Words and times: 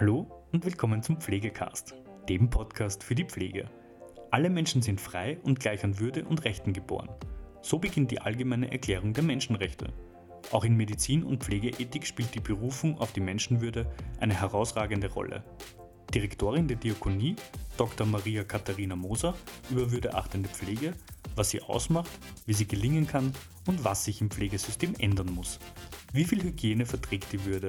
Hallo 0.00 0.26
und 0.50 0.64
willkommen 0.64 1.04
zum 1.04 1.20
Pflegecast, 1.20 1.94
dem 2.28 2.50
Podcast 2.50 3.04
für 3.04 3.14
die 3.14 3.26
Pflege. 3.26 3.70
Alle 4.32 4.50
Menschen 4.50 4.82
sind 4.82 5.00
frei 5.00 5.38
und 5.44 5.60
gleich 5.60 5.84
an 5.84 6.00
Würde 6.00 6.24
und 6.24 6.44
Rechten 6.44 6.72
geboren. 6.72 7.10
So 7.62 7.78
beginnt 7.78 8.10
die 8.10 8.20
allgemeine 8.20 8.72
Erklärung 8.72 9.12
der 9.12 9.22
Menschenrechte. 9.22 9.92
Auch 10.50 10.64
in 10.64 10.76
Medizin 10.76 11.22
und 11.22 11.44
Pflegeethik 11.44 12.08
spielt 12.08 12.34
die 12.34 12.40
Berufung 12.40 12.98
auf 12.98 13.12
die 13.12 13.20
Menschenwürde 13.20 13.88
eine 14.18 14.34
herausragende 14.34 15.12
Rolle. 15.12 15.44
Direktorin 16.12 16.66
der 16.66 16.78
Diakonie, 16.78 17.36
Dr. 17.76 18.04
Maria 18.04 18.42
Katharina 18.42 18.96
Moser, 18.96 19.36
über 19.70 19.92
würdeachtende 19.92 20.48
Pflege, 20.48 20.94
was 21.36 21.50
sie 21.50 21.62
ausmacht, 21.62 22.10
wie 22.46 22.54
sie 22.54 22.66
gelingen 22.66 23.06
kann 23.06 23.32
und 23.68 23.84
was 23.84 24.04
sich 24.04 24.20
im 24.20 24.28
Pflegesystem 24.28 24.96
ändern 24.98 25.32
muss. 25.32 25.60
Wie 26.12 26.24
viel 26.24 26.42
Hygiene 26.42 26.84
verträgt 26.84 27.32
die 27.32 27.44
Würde? 27.44 27.68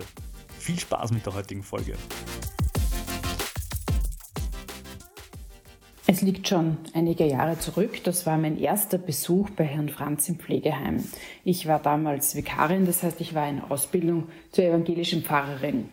Viel 0.65 0.79
Spaß 0.79 1.11
mit 1.11 1.23
der 1.23 1.35
heutigen 1.35 1.61
Folge. 1.61 1.93
Es 6.07 6.23
liegt 6.23 6.47
schon 6.47 6.77
einige 6.95 7.27
Jahre 7.27 7.59
zurück. 7.59 8.03
Das 8.03 8.25
war 8.25 8.39
mein 8.39 8.57
erster 8.57 8.97
Besuch 8.97 9.51
bei 9.51 9.63
Herrn 9.63 9.89
Franz 9.89 10.27
im 10.27 10.39
Pflegeheim. 10.39 11.03
Ich 11.43 11.67
war 11.67 11.79
damals 11.79 12.35
Vikarin, 12.35 12.87
das 12.87 13.03
heißt, 13.03 13.21
ich 13.21 13.35
war 13.35 13.47
in 13.47 13.61
Ausbildung 13.61 14.29
zur 14.49 14.63
evangelischen 14.63 15.21
Pfarrerin. 15.21 15.87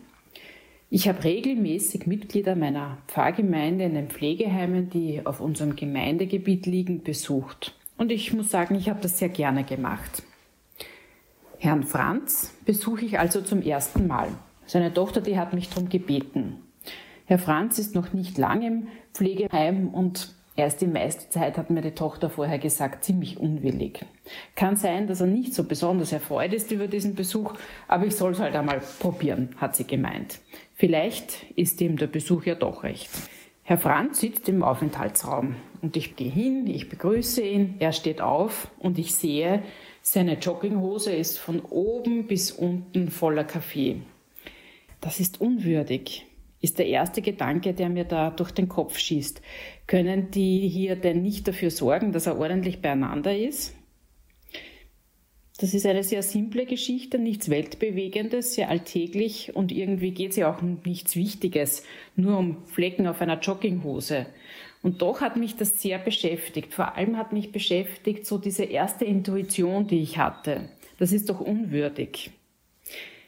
Ich 0.89 1.07
habe 1.07 1.23
regelmäßig 1.23 2.07
Mitglieder 2.07 2.55
meiner 2.55 2.97
Pfarrgemeinde 3.05 3.83
in 3.83 3.93
den 3.93 4.09
Pflegeheimen, 4.09 4.89
die 4.89 5.23
auf 5.23 5.39
unserem 5.39 5.75
Gemeindegebiet 5.75 6.65
liegen, 6.65 7.03
besucht. 7.03 7.75
Und 7.95 8.11
ich 8.11 8.33
muss 8.33 8.49
sagen, 8.49 8.73
ich 8.73 8.89
habe 8.89 9.01
das 9.01 9.19
sehr 9.19 9.29
gerne 9.29 9.65
gemacht. 9.65 10.23
Herrn 11.59 11.83
Franz 11.83 12.55
besuche 12.65 13.05
ich 13.05 13.19
also 13.19 13.41
zum 13.41 13.61
ersten 13.61 14.07
Mal. 14.07 14.29
Seine 14.65 14.93
Tochter, 14.93 15.21
die 15.21 15.37
hat 15.37 15.53
mich 15.53 15.69
darum 15.69 15.89
gebeten. 15.89 16.57
Herr 17.25 17.39
Franz 17.39 17.79
ist 17.79 17.95
noch 17.95 18.13
nicht 18.13 18.37
lange 18.37 18.67
im 18.67 18.87
Pflegeheim 19.13 19.89
und 19.89 20.33
erst 20.55 20.81
die 20.81 20.87
meiste 20.87 21.29
Zeit 21.29 21.57
hat 21.57 21.69
mir 21.69 21.81
die 21.81 21.91
Tochter 21.91 22.29
vorher 22.29 22.59
gesagt, 22.59 23.03
ziemlich 23.03 23.39
unwillig. 23.39 24.05
Kann 24.55 24.75
sein, 24.75 25.07
dass 25.07 25.21
er 25.21 25.27
nicht 25.27 25.53
so 25.53 25.63
besonders 25.63 26.11
erfreut 26.11 26.53
ist 26.53 26.71
über 26.71 26.87
diesen 26.87 27.15
Besuch, 27.15 27.53
aber 27.87 28.05
ich 28.05 28.15
soll 28.15 28.33
es 28.33 28.39
halt 28.39 28.55
einmal 28.55 28.81
probieren, 28.99 29.55
hat 29.57 29.75
sie 29.75 29.85
gemeint. 29.85 30.39
Vielleicht 30.75 31.51
ist 31.55 31.79
ihm 31.81 31.97
der 31.97 32.07
Besuch 32.07 32.43
ja 32.43 32.55
doch 32.55 32.83
recht. 32.83 33.09
Herr 33.65 33.77
Franz 33.77 34.19
sitzt 34.19 34.49
im 34.49 34.61
Aufenthaltsraum 34.61 35.55
und 35.81 35.95
ich 35.95 36.17
gehe 36.17 36.29
hin, 36.29 36.67
ich 36.67 36.89
begrüße 36.89 37.41
ihn, 37.41 37.75
er 37.79 37.93
steht 37.93 38.19
auf 38.19 38.69
und 38.77 38.99
ich 38.99 39.15
sehe, 39.15 39.63
seine 40.01 40.37
Jogginghose 40.37 41.13
ist 41.13 41.39
von 41.39 41.61
oben 41.61 42.27
bis 42.27 42.51
unten 42.51 43.09
voller 43.09 43.45
Kaffee. 43.45 44.01
Das 45.03 45.19
ist 45.19 45.41
unwürdig, 45.41 46.25
ist 46.61 46.79
der 46.79 46.87
erste 46.87 47.21
Gedanke, 47.21 47.73
der 47.73 47.89
mir 47.89 48.05
da 48.05 48.29
durch 48.29 48.51
den 48.51 48.69
Kopf 48.69 48.97
schießt. 48.97 49.41
Können 49.85 50.31
die 50.31 50.69
hier 50.69 50.95
denn 50.95 51.21
nicht 51.21 51.45
dafür 51.45 51.71
sorgen, 51.71 52.13
dass 52.13 52.25
er 52.25 52.39
ordentlich 52.39 52.81
beieinander 52.81 53.37
ist? 53.37 53.75
Das 55.57 55.73
ist 55.73 55.85
eine 55.85 56.03
sehr 56.03 56.23
simple 56.23 56.65
Geschichte, 56.65 57.19
nichts 57.19 57.49
Weltbewegendes, 57.49 58.53
sehr 58.53 58.69
alltäglich 58.69 59.53
und 59.53 59.73
irgendwie 59.73 60.11
geht 60.11 60.31
es 60.31 60.37
ja 60.37 60.53
auch 60.53 60.61
um 60.61 60.79
nichts 60.85 61.17
Wichtiges, 61.17 61.83
nur 62.15 62.37
um 62.37 62.65
Flecken 62.65 63.05
auf 63.05 63.19
einer 63.19 63.41
Jogginghose. 63.41 64.25
Und 64.81 65.01
doch 65.01 65.19
hat 65.19 65.35
mich 65.35 65.57
das 65.57 65.81
sehr 65.81 65.99
beschäftigt. 65.99 66.73
Vor 66.73 66.95
allem 66.95 67.17
hat 67.17 67.33
mich 67.33 67.51
beschäftigt 67.51 68.25
so 68.25 68.37
diese 68.37 68.63
erste 68.63 69.03
Intuition, 69.03 69.85
die 69.85 69.99
ich 69.99 70.17
hatte. 70.17 70.69
Das 70.97 71.11
ist 71.11 71.29
doch 71.29 71.41
unwürdig. 71.41 72.31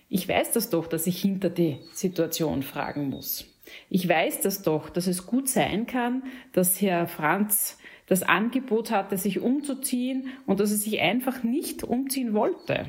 Ich 0.10 0.28
weiß 0.28 0.52
das 0.52 0.70
doch, 0.70 0.88
dass 0.88 1.08
ich 1.08 1.22
hinter 1.22 1.50
die 1.50 1.80
Situation 1.94 2.64
fragen 2.64 3.10
muss. 3.10 3.46
Ich 3.90 4.08
weiß 4.08 4.42
das 4.42 4.62
doch, 4.62 4.90
dass 4.90 5.08
es 5.08 5.26
gut 5.26 5.50
sein 5.50 5.88
kann, 5.88 6.24
dass 6.54 6.82
Herr 6.82 7.08
Franz 7.08 7.78
das 8.08 8.22
Angebot 8.22 8.92
hatte, 8.92 9.18
sich 9.18 9.40
umzuziehen 9.40 10.30
und 10.46 10.60
dass 10.60 10.72
er 10.72 10.78
sich 10.78 11.00
einfach 11.02 11.44
nicht 11.44 11.84
umziehen 11.84 12.34
wollte. 12.34 12.86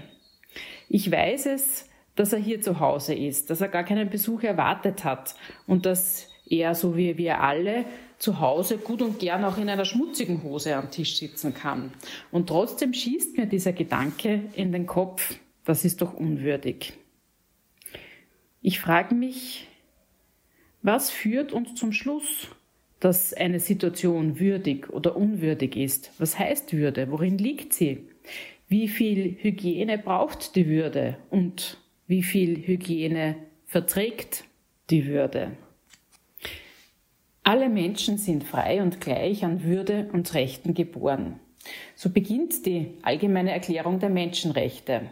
Ich 0.89 1.11
weiß 1.11 1.47
es, 1.47 1.89
dass 2.15 2.33
er 2.33 2.39
hier 2.39 2.61
zu 2.61 2.81
Hause 2.81 3.15
ist, 3.15 3.51
dass 3.51 3.61
er 3.61 3.69
gar 3.69 3.85
keinen 3.85 4.11
Besuch 4.11 4.43
erwartet 4.43 5.05
hat 5.05 5.35
und 5.67 5.87
dass 5.87 6.29
er, 6.49 6.75
so 6.75 6.97
wie 6.97 7.19
wir 7.19 7.41
alle, 7.41 7.85
zu 8.19 8.41
Hause 8.41 8.79
gut 8.79 9.03
und 9.03 9.19
gern 9.19 9.45
auch 9.45 9.59
in 9.59 9.69
einer 9.69 9.85
schmutzigen 9.85 10.43
Hose 10.43 10.75
am 10.75 10.91
Tisch 10.91 11.17
sitzen 11.17 11.53
kann. 11.53 11.93
Und 12.31 12.49
trotzdem 12.49 12.95
schießt 12.95 13.37
mir 13.37 13.47
dieser 13.47 13.73
Gedanke 13.73 14.45
in 14.55 14.73
den 14.73 14.87
Kopf, 14.87 15.35
das 15.65 15.85
ist 15.85 16.01
doch 16.01 16.15
unwürdig. 16.15 16.95
Ich 18.69 18.81
frage 18.81 19.15
mich, 19.15 19.69
was 20.83 21.13
führt 21.13 21.53
uns 21.53 21.77
zum 21.77 21.93
Schluss, 21.93 22.49
dass 22.99 23.33
eine 23.33 23.61
Situation 23.61 24.41
würdig 24.41 24.91
oder 24.91 25.15
unwürdig 25.15 25.77
ist? 25.77 26.11
Was 26.19 26.37
heißt 26.37 26.73
Würde? 26.73 27.13
Worin 27.13 27.39
liegt 27.39 27.75
sie? 27.75 28.09
Wie 28.67 28.89
viel 28.89 29.37
Hygiene 29.41 29.99
braucht 29.99 30.57
die 30.57 30.67
Würde 30.67 31.17
und 31.31 31.79
wie 32.09 32.25
viel 32.25 32.67
Hygiene 32.67 33.37
verträgt 33.67 34.43
die 34.91 35.07
Würde? 35.07 35.53
Alle 37.45 37.69
Menschen 37.69 38.19
sind 38.19 38.43
frei 38.43 38.83
und 38.83 39.01
gleich 39.01 39.45
an 39.45 39.63
Würde 39.63 40.11
und 40.13 40.35
Rechten 40.35 40.75
geboren. 40.75 41.39
So 41.95 42.11
beginnt 42.11 42.67
die 42.67 42.95
allgemeine 43.03 43.53
Erklärung 43.53 44.01
der 44.01 44.11
Menschenrechte. 44.11 45.03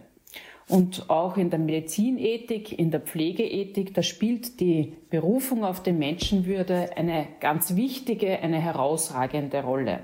Und 0.69 1.11
auch 1.11 1.37
in 1.37 1.51
der 1.51 1.59
Medizinethik, 1.59 2.79
in 2.79 2.91
der 2.91 3.01
Pflegeethik, 3.01 3.93
da 3.93 4.03
spielt 4.03 4.61
die 4.61 4.95
Berufung 5.11 5.65
auf 5.65 5.83
die 5.83 5.93
Menschenwürde 5.93 6.97
eine 6.97 7.27
ganz 7.41 7.77
wichtige, 7.77 8.39
eine 8.39 8.61
herausragende 8.61 9.63
Rolle. 9.63 10.01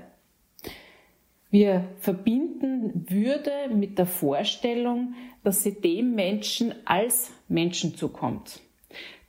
Wir 1.49 1.89
verbinden 1.99 3.05
Würde 3.09 3.51
mit 3.73 3.97
der 3.97 4.05
Vorstellung, 4.05 5.15
dass 5.43 5.63
sie 5.63 5.81
dem 5.81 6.13
Menschen 6.15 6.73
als 6.85 7.31
Menschen 7.49 7.95
zukommt, 7.95 8.61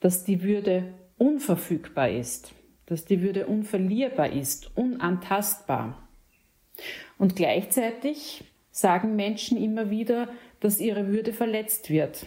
dass 0.00 0.24
die 0.24 0.42
Würde 0.42 0.94
unverfügbar 1.18 2.10
ist, 2.10 2.52
dass 2.86 3.06
die 3.06 3.22
Würde 3.22 3.46
unverlierbar 3.46 4.30
ist, 4.30 4.76
unantastbar. 4.76 6.08
Und 7.18 7.36
gleichzeitig 7.36 8.44
sagen 8.70 9.16
Menschen 9.16 9.56
immer 9.56 9.90
wieder, 9.90 10.28
dass 10.62 10.80
ihre 10.80 11.08
Würde 11.08 11.32
verletzt 11.32 11.90
wird. 11.90 12.26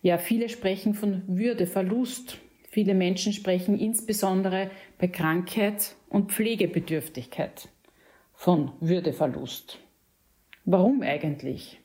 Ja, 0.00 0.16
viele 0.16 0.48
sprechen 0.48 0.94
von 0.94 1.22
Würdeverlust. 1.26 2.38
Viele 2.70 2.94
Menschen 2.94 3.32
sprechen 3.34 3.78
insbesondere 3.78 4.70
bei 4.98 5.06
Krankheit 5.06 5.94
und 6.08 6.32
Pflegebedürftigkeit 6.32 7.68
von 8.32 8.72
Würdeverlust. 8.80 9.78
Warum 10.64 11.02
eigentlich? 11.02 11.78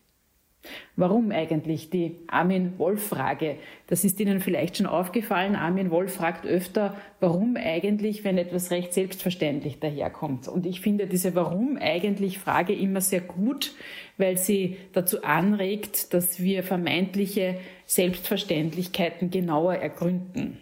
Warum 0.95 1.31
eigentlich 1.31 1.89
die 1.89 2.17
Armin-Wolf-Frage? 2.27 3.57
Das 3.87 4.03
ist 4.03 4.19
Ihnen 4.19 4.39
vielleicht 4.39 4.77
schon 4.77 4.85
aufgefallen. 4.85 5.55
Armin 5.55 5.91
Wolf 5.91 6.15
fragt 6.15 6.45
öfter, 6.45 6.95
warum 7.19 7.55
eigentlich, 7.55 8.23
wenn 8.23 8.37
etwas 8.37 8.71
recht 8.71 8.93
selbstverständlich 8.93 9.79
daherkommt. 9.79 10.47
Und 10.47 10.65
ich 10.65 10.81
finde 10.81 11.07
diese 11.07 11.35
Warum 11.35 11.77
eigentlich 11.79 12.39
Frage 12.39 12.73
immer 12.73 13.01
sehr 13.01 13.21
gut, 13.21 13.73
weil 14.17 14.37
sie 14.37 14.77
dazu 14.93 15.23
anregt, 15.23 16.13
dass 16.13 16.41
wir 16.41 16.63
vermeintliche 16.63 17.55
Selbstverständlichkeiten 17.85 19.31
genauer 19.31 19.75
ergründen. 19.75 20.59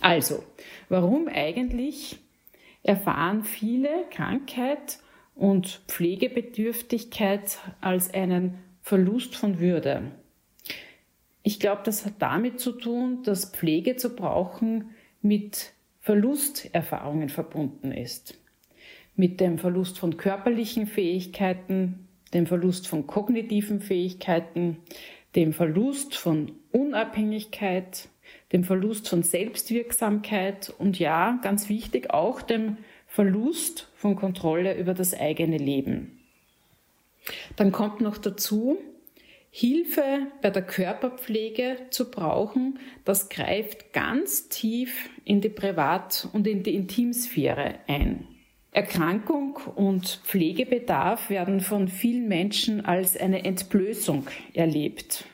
Also, 0.00 0.42
warum 0.88 1.28
eigentlich 1.28 2.18
erfahren 2.82 3.44
viele 3.44 3.88
Krankheit 4.10 4.98
und 5.34 5.80
Pflegebedürftigkeit 5.86 7.58
als 7.80 8.12
einen 8.12 8.58
Verlust 8.92 9.36
von 9.36 9.58
Würde. 9.58 10.02
Ich 11.42 11.58
glaube, 11.58 11.80
das 11.82 12.04
hat 12.04 12.16
damit 12.18 12.60
zu 12.60 12.72
tun, 12.72 13.22
dass 13.22 13.46
Pflege 13.46 13.96
zu 13.96 14.14
brauchen 14.14 14.90
mit 15.22 15.72
Verlusterfahrungen 16.00 17.30
verbunden 17.30 17.90
ist. 17.90 18.38
Mit 19.16 19.40
dem 19.40 19.56
Verlust 19.56 19.98
von 19.98 20.18
körperlichen 20.18 20.86
Fähigkeiten, 20.86 22.06
dem 22.34 22.44
Verlust 22.44 22.86
von 22.86 23.06
kognitiven 23.06 23.80
Fähigkeiten, 23.80 24.76
dem 25.36 25.54
Verlust 25.54 26.14
von 26.14 26.52
Unabhängigkeit, 26.70 28.10
dem 28.52 28.62
Verlust 28.62 29.08
von 29.08 29.22
Selbstwirksamkeit 29.22 30.70
und 30.78 30.98
ja, 30.98 31.40
ganz 31.42 31.70
wichtig, 31.70 32.10
auch 32.10 32.42
dem 32.42 32.76
Verlust 33.06 33.90
von 33.94 34.16
Kontrolle 34.16 34.76
über 34.76 34.92
das 34.92 35.14
eigene 35.14 35.56
Leben. 35.56 36.21
Dann 37.56 37.72
kommt 37.72 38.00
noch 38.00 38.18
dazu, 38.18 38.78
Hilfe 39.50 40.28
bei 40.40 40.48
der 40.48 40.62
Körperpflege 40.62 41.76
zu 41.90 42.10
brauchen, 42.10 42.78
das 43.04 43.28
greift 43.28 43.92
ganz 43.92 44.48
tief 44.48 45.10
in 45.24 45.42
die 45.42 45.50
Privat- 45.50 46.26
und 46.32 46.46
in 46.46 46.62
die 46.62 46.74
Intimsphäre 46.74 47.74
ein. 47.86 48.26
Erkrankung 48.70 49.58
und 49.76 50.22
Pflegebedarf 50.24 51.28
werden 51.28 51.60
von 51.60 51.88
vielen 51.88 52.28
Menschen 52.28 52.86
als 52.86 53.14
eine 53.14 53.44
Entblößung 53.44 54.26
erlebt. 54.54 55.26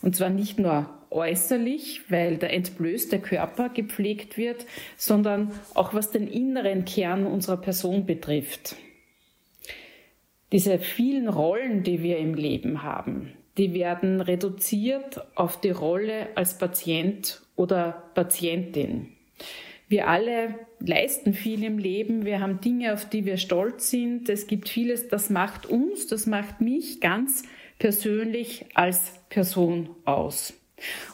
Und 0.00 0.16
zwar 0.16 0.30
nicht 0.30 0.58
nur 0.58 0.88
äußerlich, 1.10 2.10
weil 2.10 2.38
der 2.38 2.54
entblößte 2.54 3.18
Körper 3.18 3.68
gepflegt 3.68 4.38
wird, 4.38 4.64
sondern 4.96 5.52
auch 5.74 5.92
was 5.92 6.10
den 6.10 6.26
inneren 6.26 6.86
Kern 6.86 7.26
unserer 7.26 7.58
Person 7.58 8.06
betrifft. 8.06 8.76
Diese 10.52 10.78
vielen 10.78 11.28
Rollen, 11.28 11.82
die 11.82 12.02
wir 12.02 12.18
im 12.18 12.34
Leben 12.34 12.82
haben, 12.82 13.32
die 13.58 13.74
werden 13.74 14.20
reduziert 14.20 15.20
auf 15.34 15.60
die 15.60 15.70
Rolle 15.70 16.28
als 16.36 16.56
Patient 16.56 17.42
oder 17.56 18.04
Patientin. 18.14 19.08
Wir 19.88 20.08
alle 20.08 20.54
leisten 20.80 21.34
viel 21.34 21.64
im 21.64 21.78
Leben, 21.78 22.24
wir 22.24 22.40
haben 22.40 22.60
Dinge, 22.60 22.92
auf 22.92 23.08
die 23.08 23.24
wir 23.24 23.36
stolz 23.36 23.90
sind. 23.90 24.28
Es 24.28 24.46
gibt 24.46 24.68
vieles, 24.68 25.08
das 25.08 25.28
macht 25.28 25.66
uns, 25.66 26.06
das 26.06 26.26
macht 26.26 26.60
mich 26.60 27.00
ganz 27.00 27.42
persönlich 27.78 28.66
als 28.74 29.20
Person 29.28 29.90
aus. 30.04 30.54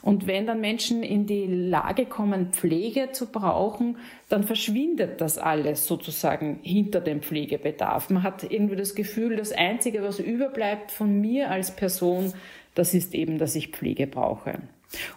Und 0.02 0.26
wenn 0.26 0.46
dann 0.46 0.60
Menschen 0.60 1.02
in 1.02 1.26
die 1.26 1.46
Lage 1.46 2.06
kommen, 2.06 2.52
Pflege 2.52 3.10
zu 3.12 3.26
brauchen, 3.26 3.96
dann 4.28 4.44
verschwindet 4.44 5.20
das 5.20 5.38
alles 5.38 5.86
sozusagen 5.86 6.60
hinter 6.62 7.00
dem 7.00 7.22
Pflegebedarf. 7.22 8.10
Man 8.10 8.22
hat 8.22 8.50
irgendwie 8.50 8.76
das 8.76 8.94
Gefühl, 8.94 9.36
das 9.36 9.52
Einzige, 9.52 10.02
was 10.02 10.18
überbleibt 10.18 10.90
von 10.90 11.20
mir 11.20 11.50
als 11.50 11.74
Person, 11.74 12.32
das 12.74 12.94
ist 12.94 13.14
eben, 13.14 13.38
dass 13.38 13.54
ich 13.54 13.68
Pflege 13.68 14.06
brauche. 14.06 14.58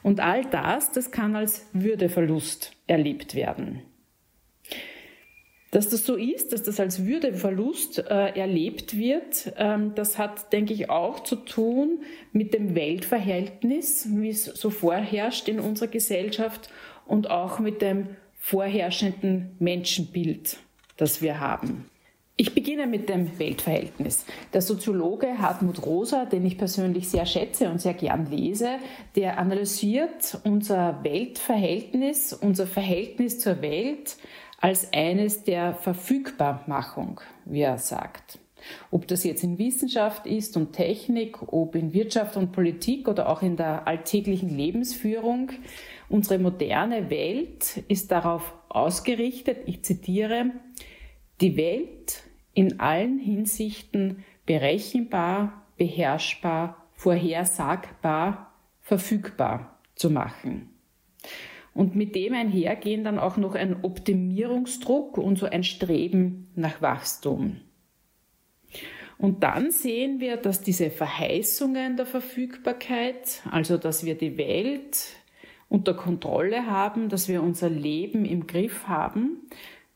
Und 0.04 0.20
all 0.20 0.46
das, 0.46 0.92
das 0.92 1.12
kann 1.12 1.36
als 1.36 1.68
Würdeverlust 1.74 2.74
erlebt 2.88 3.36
werden. 3.36 3.82
Dass 5.72 5.90
das 5.90 6.06
so 6.06 6.16
ist, 6.16 6.54
dass 6.54 6.64
das 6.64 6.80
als 6.80 7.06
Würdeverlust 7.06 8.00
äh, 8.00 8.40
erlebt 8.40 8.98
wird, 8.98 9.52
ähm, 9.58 9.94
das 9.96 10.18
hat, 10.18 10.54
denke 10.54 10.74
ich, 10.74 10.90
auch 10.90 11.22
zu 11.22 11.36
tun 11.36 12.04
mit 12.32 12.54
dem 12.54 12.74
Weltverhältnis, 12.74 14.08
wie 14.10 14.30
es 14.30 14.46
so 14.46 14.70
vorherrscht 14.70 15.50
in 15.50 15.60
unserer 15.60 15.90
Gesellschaft 15.90 16.70
und 17.06 17.30
auch 17.30 17.60
mit 17.60 17.82
dem 17.82 18.16
vorherrschenden 18.40 19.56
Menschenbild, 19.60 20.58
das 20.96 21.22
wir 21.22 21.42
haben. 21.42 21.90
Ich 22.40 22.54
beginne 22.54 22.86
mit 22.86 23.10
dem 23.10 23.40
Weltverhältnis. 23.40 24.24
Der 24.54 24.62
Soziologe 24.62 25.40
Hartmut 25.40 25.84
Rosa, 25.84 26.26
den 26.26 26.46
ich 26.46 26.60
persönlich 26.60 27.10
sehr 27.10 27.26
schätze 27.26 27.68
und 27.68 27.82
sehr 27.82 27.96
gern 27.96 28.30
lese, 28.30 28.78
der 29.16 29.40
analysiert 29.40 30.38
unser 30.44 31.04
Weltverhältnis, 31.04 32.34
unser 32.34 32.68
Verhältnis 32.68 33.40
zur 33.40 33.64
Welt 33.64 34.18
als 34.58 34.92
eines 34.92 35.44
der 35.44 35.74
Verfügbarmachung, 35.76 37.22
wie 37.46 37.62
er 37.62 37.78
sagt. 37.78 38.40
Ob 38.90 39.08
das 39.08 39.24
jetzt 39.24 39.44
in 39.44 39.60
Wissenschaft 39.60 40.26
ist 40.26 40.58
und 40.58 40.74
Technik, 40.74 41.42
ob 41.54 41.76
in 41.76 41.94
Wirtschaft 41.94 42.38
und 42.38 42.52
Politik 42.52 43.08
oder 43.08 43.30
auch 43.30 43.42
in 43.42 43.56
der 43.56 43.88
alltäglichen 43.88 44.50
Lebensführung, 44.50 45.52
unsere 46.10 46.40
moderne 46.40 47.10
Welt 47.10 47.84
ist 47.88 48.12
darauf 48.12 48.54
ausgerichtet, 48.70 49.60
ich 49.68 49.84
zitiere, 49.84 50.52
die 51.40 51.56
Welt 51.56 52.24
in 52.54 52.80
allen 52.80 53.20
Hinsichten 53.20 54.24
berechenbar, 54.46 55.66
beherrschbar, 55.78 56.88
vorhersagbar, 56.94 58.54
verfügbar 58.82 59.80
zu 59.96 60.10
machen. 60.10 60.77
Und 61.78 61.96
mit 61.96 62.16
dem 62.16 62.34
einhergehen 62.34 63.04
dann 63.04 63.20
auch 63.20 63.38
noch 63.38 63.54
ein 63.54 63.84
Optimierungsdruck 63.84 65.16
und 65.20 65.38
so 65.38 65.46
ein 65.46 65.64
Streben 65.64 66.50
nach 66.56 66.82
Wachstum. 66.82 67.58
Und 69.20 69.44
dann 69.44 69.70
sehen 69.70 70.20
wir, 70.20 70.38
dass 70.38 70.62
diese 70.62 70.90
Verheißungen 70.90 71.96
der 71.96 72.08
Verfügbarkeit, 72.08 73.44
also 73.52 73.78
dass 73.78 74.04
wir 74.04 74.16
die 74.16 74.40
Welt 74.40 75.18
unter 75.70 75.94
Kontrolle 75.94 76.66
haben, 76.66 77.10
dass 77.10 77.30
wir 77.30 77.44
unser 77.44 77.70
Leben 77.70 78.26
im 78.26 78.48
Griff 78.48 78.88
haben, 78.88 79.48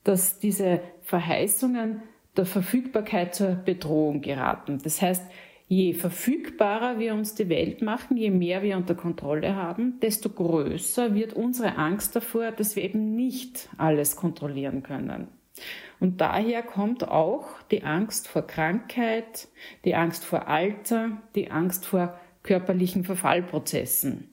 dass 0.04 0.38
diese 0.38 0.82
Verheißungen 1.02 2.04
der 2.38 2.46
Verfügbarkeit 2.46 3.34
zur 3.34 3.56
Bedrohung 3.56 4.22
geraten. 4.22 4.78
Das 4.84 5.02
heißt, 5.02 5.24
Je 5.72 5.94
verfügbarer 5.94 7.00
wir 7.00 7.14
uns 7.14 7.34
die 7.34 7.48
Welt 7.48 7.82
machen, 7.82 8.18
je 8.18 8.30
mehr 8.30 8.62
wir 8.62 8.76
unter 8.76 8.94
Kontrolle 8.94 9.56
haben, 9.56 10.02
desto 10.02 10.28
größer 10.28 11.16
wird 11.16 11.32
unsere 11.32 11.78
Angst 11.78 12.14
davor, 12.14 12.52
dass 12.52 12.76
wir 12.76 12.84
eben 12.84 13.16
nicht 13.16 13.70
alles 13.78 14.18
kontrollieren 14.18 14.84
können. 14.84 15.30
Und 16.02 16.20
daher 16.20 16.62
kommt 16.62 17.08
auch 17.08 17.62
die 17.72 17.84
Angst 17.84 18.28
vor 18.28 18.42
Krankheit, 18.42 19.48
die 19.86 19.96
Angst 19.96 20.26
vor 20.26 20.50
Alter, 20.50 21.22
die 21.36 21.52
Angst 21.52 21.86
vor 21.86 22.20
körperlichen 22.44 23.06
Verfallprozessen. 23.06 24.30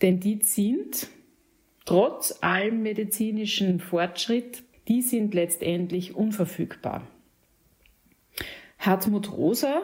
Denn 0.00 0.20
die 0.20 0.40
sind, 0.40 1.08
trotz 1.84 2.38
allem 2.40 2.82
medizinischen 2.82 3.78
Fortschritt, 3.78 4.62
die 4.88 5.02
sind 5.02 5.34
letztendlich 5.34 6.16
unverfügbar. 6.16 7.06
Hartmut 8.78 9.30
Rosa 9.30 9.82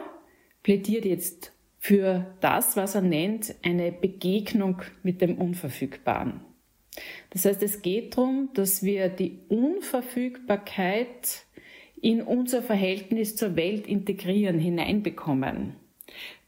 plädiert 0.63 1.05
jetzt 1.05 1.53
für 1.79 2.35
das, 2.41 2.77
was 2.77 2.95
er 2.95 3.01
nennt, 3.01 3.55
eine 3.63 3.91
Begegnung 3.91 4.81
mit 5.03 5.21
dem 5.21 5.37
Unverfügbaren. 5.37 6.41
Das 7.31 7.45
heißt, 7.45 7.63
es 7.63 7.81
geht 7.81 8.17
darum, 8.17 8.49
dass 8.53 8.83
wir 8.83 9.09
die 9.09 9.39
Unverfügbarkeit 9.49 11.45
in 12.01 12.21
unser 12.21 12.61
Verhältnis 12.61 13.35
zur 13.35 13.55
Welt 13.55 13.87
integrieren, 13.87 14.59
hineinbekommen. 14.59 15.75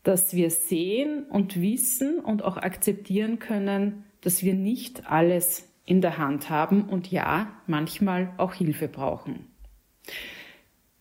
Dass 0.04 0.36
wir 0.36 0.50
sehen 0.50 1.24
und 1.24 1.62
wissen 1.62 2.20
und 2.20 2.44
auch 2.44 2.58
akzeptieren 2.58 3.40
können, 3.40 4.04
dass 4.22 4.44
wir 4.44 4.54
nicht 4.54 5.10
alles 5.10 5.70
in 5.86 6.02
der 6.02 6.18
Hand 6.18 6.50
haben 6.50 6.84
und 6.90 7.12
ja, 7.12 7.54
manchmal 7.68 8.34
auch 8.38 8.54
Hilfe 8.54 8.88
brauchen. 8.88 9.48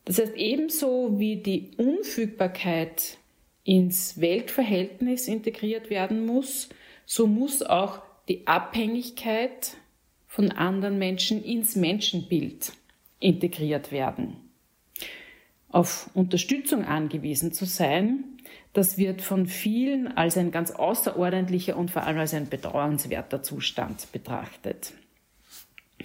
Das 0.04 0.19
heißt, 0.19 0.34
ebenso 0.37 1.19
wie 1.19 1.37
die 1.37 1.70
Unfügbarkeit 1.76 3.19
ins 3.64 4.20
Weltverhältnis 4.20 5.28
integriert 5.28 5.90
werden 5.90 6.26
muss, 6.26 6.69
so 7.06 7.26
muss 7.26 7.62
auch 7.62 8.02
die 8.28 8.46
Abhängigkeit 8.46 9.76
von 10.26 10.50
anderen 10.50 10.99
Menschen 10.99 11.44
ins 11.44 11.76
Menschenbild 11.76 12.72
integriert 13.20 13.93
werden. 13.93 14.37
Auf 15.69 16.10
Unterstützung 16.14 16.84
angewiesen 16.84 17.52
zu 17.52 17.64
sein, 17.64 18.25
das 18.72 18.98
wird 18.98 19.22
von 19.22 19.46
vielen 19.46 20.08
als 20.08 20.37
ein 20.37 20.50
ganz 20.50 20.70
außerordentlicher 20.70 21.76
und 21.76 21.90
vor 21.90 22.02
allem 22.02 22.19
als 22.19 22.34
ein 22.34 22.48
bedauernswerter 22.48 23.43
Zustand 23.43 24.10
betrachtet. 24.12 24.93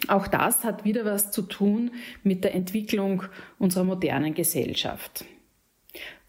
Auch 0.07 0.27
das 0.27 0.63
hat 0.63 0.85
wieder 0.85 1.05
was 1.05 1.31
zu 1.31 1.41
tun 1.41 1.91
mit 2.23 2.43
der 2.43 2.55
Entwicklung 2.55 3.23
unserer 3.59 3.83
modernen 3.83 4.33
Gesellschaft. 4.33 5.25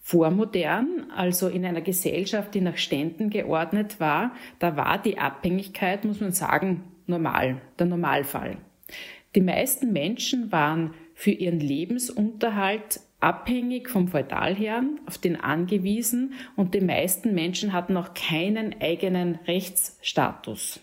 Vormodern, 0.01 1.11
also 1.15 1.49
in 1.49 1.67
einer 1.67 1.83
Gesellschaft, 1.83 2.55
die 2.55 2.63
nach 2.63 2.79
Ständen 2.79 3.29
geordnet 3.29 4.01
war, 4.01 4.33
da 4.59 4.77
war 4.77 4.97
die 4.97 5.19
Abhängigkeit, 5.19 6.05
muss 6.07 6.21
man 6.21 6.33
sagen, 6.33 6.85
normal, 7.07 7.61
der 7.79 7.87
Normalfall. 7.87 8.57
Die 9.35 9.43
meisten 9.43 9.93
Menschen 9.93 10.51
waren 10.51 10.95
für 11.15 11.33
ihren 11.33 11.61
Lebensunterhalt 11.61 13.01
abhängig 13.21 13.91
vom 13.91 14.09
Feudalherrn, 14.09 15.01
auf 15.07 15.19
den 15.19 15.37
angewiesen 15.37 16.33
und 16.57 16.75
die 16.75 16.81
meisten 16.81 17.35
Menschen 17.35 17.73
hatten 17.73 17.97
auch 17.97 18.15
keinen 18.15 18.81
eigenen 18.81 19.35
Rechtsstatus. 19.47 20.81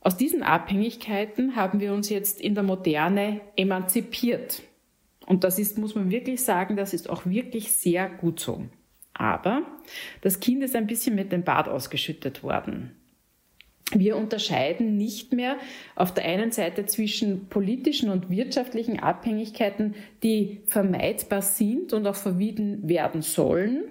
Aus 0.00 0.16
diesen 0.16 0.42
Abhängigkeiten 0.42 1.56
haben 1.56 1.80
wir 1.80 1.92
uns 1.92 2.08
jetzt 2.08 2.40
in 2.40 2.54
der 2.54 2.64
Moderne 2.64 3.40
emanzipiert. 3.56 4.62
Und 5.26 5.44
das 5.44 5.58
ist, 5.58 5.76
muss 5.76 5.94
man 5.94 6.10
wirklich 6.10 6.42
sagen, 6.42 6.76
das 6.76 6.94
ist 6.94 7.10
auch 7.10 7.26
wirklich 7.26 7.72
sehr 7.72 8.08
gut 8.08 8.40
so. 8.40 8.66
Aber 9.12 9.62
das 10.20 10.40
Kind 10.40 10.62
ist 10.62 10.76
ein 10.76 10.86
bisschen 10.86 11.14
mit 11.14 11.32
dem 11.32 11.42
Bad 11.42 11.68
ausgeschüttet 11.68 12.42
worden. 12.42 12.97
Wir 13.92 14.18
unterscheiden 14.18 14.98
nicht 14.98 15.32
mehr 15.32 15.56
auf 15.94 16.12
der 16.12 16.26
einen 16.26 16.52
Seite 16.52 16.84
zwischen 16.84 17.46
politischen 17.48 18.10
und 18.10 18.28
wirtschaftlichen 18.28 19.00
Abhängigkeiten, 19.00 19.94
die 20.22 20.60
vermeidbar 20.66 21.40
sind 21.40 21.94
und 21.94 22.06
auch 22.06 22.16
verwieden 22.16 22.86
werden 22.86 23.22
sollen, 23.22 23.84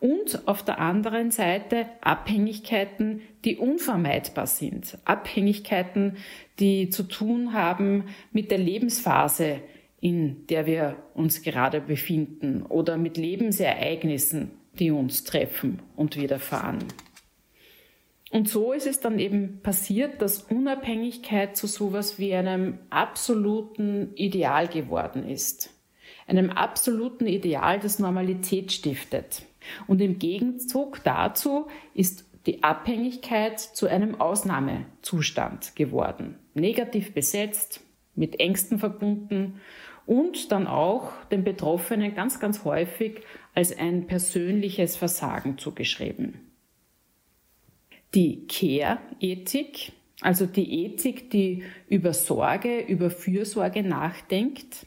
und 0.00 0.46
auf 0.46 0.62
der 0.62 0.78
anderen 0.78 1.30
Seite 1.30 1.86
Abhängigkeiten, 2.00 3.22
die 3.44 3.56
unvermeidbar 3.56 4.46
sind. 4.46 4.98
Abhängigkeiten, 5.04 6.16
die 6.58 6.90
zu 6.90 7.04
tun 7.04 7.52
haben 7.52 8.04
mit 8.32 8.50
der 8.50 8.58
Lebensphase, 8.58 9.60
in 10.00 10.46
der 10.48 10.66
wir 10.66 10.96
uns 11.14 11.42
gerade 11.42 11.80
befinden, 11.80 12.62
oder 12.62 12.96
mit 12.96 13.16
Lebensereignissen, 13.16 14.50
die 14.78 14.90
uns 14.90 15.24
treffen 15.24 15.80
und 15.96 16.16
widerfahren. 16.16 16.84
Und 18.34 18.48
so 18.48 18.72
ist 18.72 18.88
es 18.88 18.98
dann 18.98 19.20
eben 19.20 19.60
passiert, 19.62 20.20
dass 20.20 20.42
Unabhängigkeit 20.42 21.56
zu 21.56 21.68
sowas 21.68 22.18
wie 22.18 22.34
einem 22.34 22.80
absoluten 22.90 24.12
Ideal 24.16 24.66
geworden 24.66 25.24
ist. 25.24 25.70
Einem 26.26 26.50
absoluten 26.50 27.28
Ideal, 27.28 27.78
das 27.78 28.00
Normalität 28.00 28.72
stiftet. 28.72 29.42
Und 29.86 30.00
im 30.00 30.18
Gegenzug 30.18 31.04
dazu 31.04 31.68
ist 31.94 32.24
die 32.46 32.64
Abhängigkeit 32.64 33.60
zu 33.60 33.86
einem 33.86 34.20
Ausnahmezustand 34.20 35.76
geworden. 35.76 36.36
Negativ 36.54 37.14
besetzt, 37.14 37.82
mit 38.16 38.40
Ängsten 38.40 38.80
verbunden 38.80 39.60
und 40.06 40.50
dann 40.50 40.66
auch 40.66 41.12
den 41.30 41.44
Betroffenen 41.44 42.16
ganz, 42.16 42.40
ganz 42.40 42.64
häufig 42.64 43.20
als 43.54 43.78
ein 43.78 44.08
persönliches 44.08 44.96
Versagen 44.96 45.56
zugeschrieben. 45.56 46.43
Die 48.14 48.46
Care-Ethik, 48.46 49.92
also 50.20 50.46
die 50.46 50.84
Ethik, 50.84 51.30
die 51.30 51.64
über 51.88 52.12
Sorge, 52.12 52.80
über 52.80 53.10
Fürsorge 53.10 53.82
nachdenkt, 53.82 54.86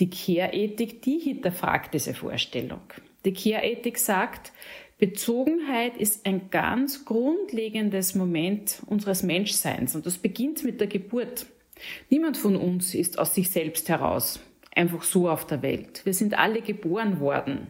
die 0.00 0.10
Care-Ethik, 0.10 1.00
die 1.02 1.20
hinterfragt 1.20 1.94
diese 1.94 2.14
Vorstellung. 2.14 2.80
Die 3.24 3.32
Care-Ethik 3.32 3.96
sagt, 3.98 4.52
Bezogenheit 4.98 5.96
ist 5.96 6.26
ein 6.26 6.50
ganz 6.50 7.04
grundlegendes 7.04 8.14
Moment 8.14 8.82
unseres 8.86 9.22
Menschseins 9.22 9.94
und 9.94 10.04
das 10.06 10.18
beginnt 10.18 10.64
mit 10.64 10.80
der 10.80 10.88
Geburt. 10.88 11.46
Niemand 12.10 12.36
von 12.36 12.56
uns 12.56 12.94
ist 12.94 13.18
aus 13.18 13.34
sich 13.34 13.50
selbst 13.50 13.88
heraus 13.88 14.40
einfach 14.74 15.02
so 15.02 15.28
auf 15.28 15.46
der 15.46 15.62
Welt. 15.62 16.04
Wir 16.04 16.14
sind 16.14 16.36
alle 16.36 16.60
geboren 16.60 17.20
worden. 17.20 17.68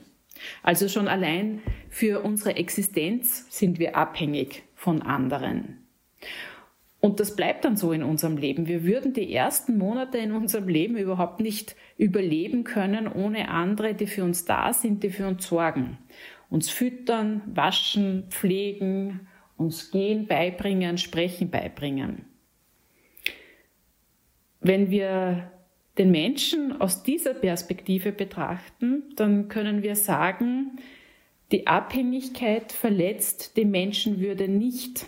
Also 0.62 0.88
schon 0.88 1.08
allein 1.08 1.62
für 1.90 2.22
unsere 2.22 2.56
Existenz 2.56 3.46
sind 3.50 3.78
wir 3.78 3.96
abhängig 3.96 4.63
von 4.84 5.00
anderen. 5.00 5.78
Und 7.00 7.20
das 7.20 7.36
bleibt 7.36 7.64
dann 7.64 7.76
so 7.76 7.92
in 7.92 8.02
unserem 8.02 8.36
Leben. 8.36 8.66
Wir 8.66 8.84
würden 8.84 9.14
die 9.14 9.34
ersten 9.34 9.78
Monate 9.78 10.18
in 10.18 10.32
unserem 10.32 10.68
Leben 10.68 10.96
überhaupt 10.96 11.40
nicht 11.40 11.74
überleben 11.96 12.64
können 12.64 13.08
ohne 13.08 13.48
andere, 13.48 13.94
die 13.94 14.06
für 14.06 14.24
uns 14.24 14.44
da 14.44 14.72
sind, 14.72 15.02
die 15.02 15.10
für 15.10 15.26
uns 15.26 15.46
sorgen. 15.46 15.98
Uns 16.50 16.70
füttern, 16.70 17.42
waschen, 17.46 18.24
pflegen, 18.28 19.26
uns 19.56 19.90
gehen 19.90 20.26
beibringen, 20.26 20.98
sprechen 20.98 21.50
beibringen. 21.50 22.26
Wenn 24.60 24.90
wir 24.90 25.50
den 25.96 26.10
Menschen 26.10 26.78
aus 26.78 27.02
dieser 27.02 27.34
Perspektive 27.34 28.12
betrachten, 28.12 29.14
dann 29.16 29.48
können 29.48 29.82
wir 29.82 29.96
sagen, 29.96 30.78
die 31.52 31.66
Abhängigkeit 31.66 32.72
verletzt 32.72 33.56
die 33.56 33.64
Menschenwürde 33.64 34.48
nicht, 34.48 35.06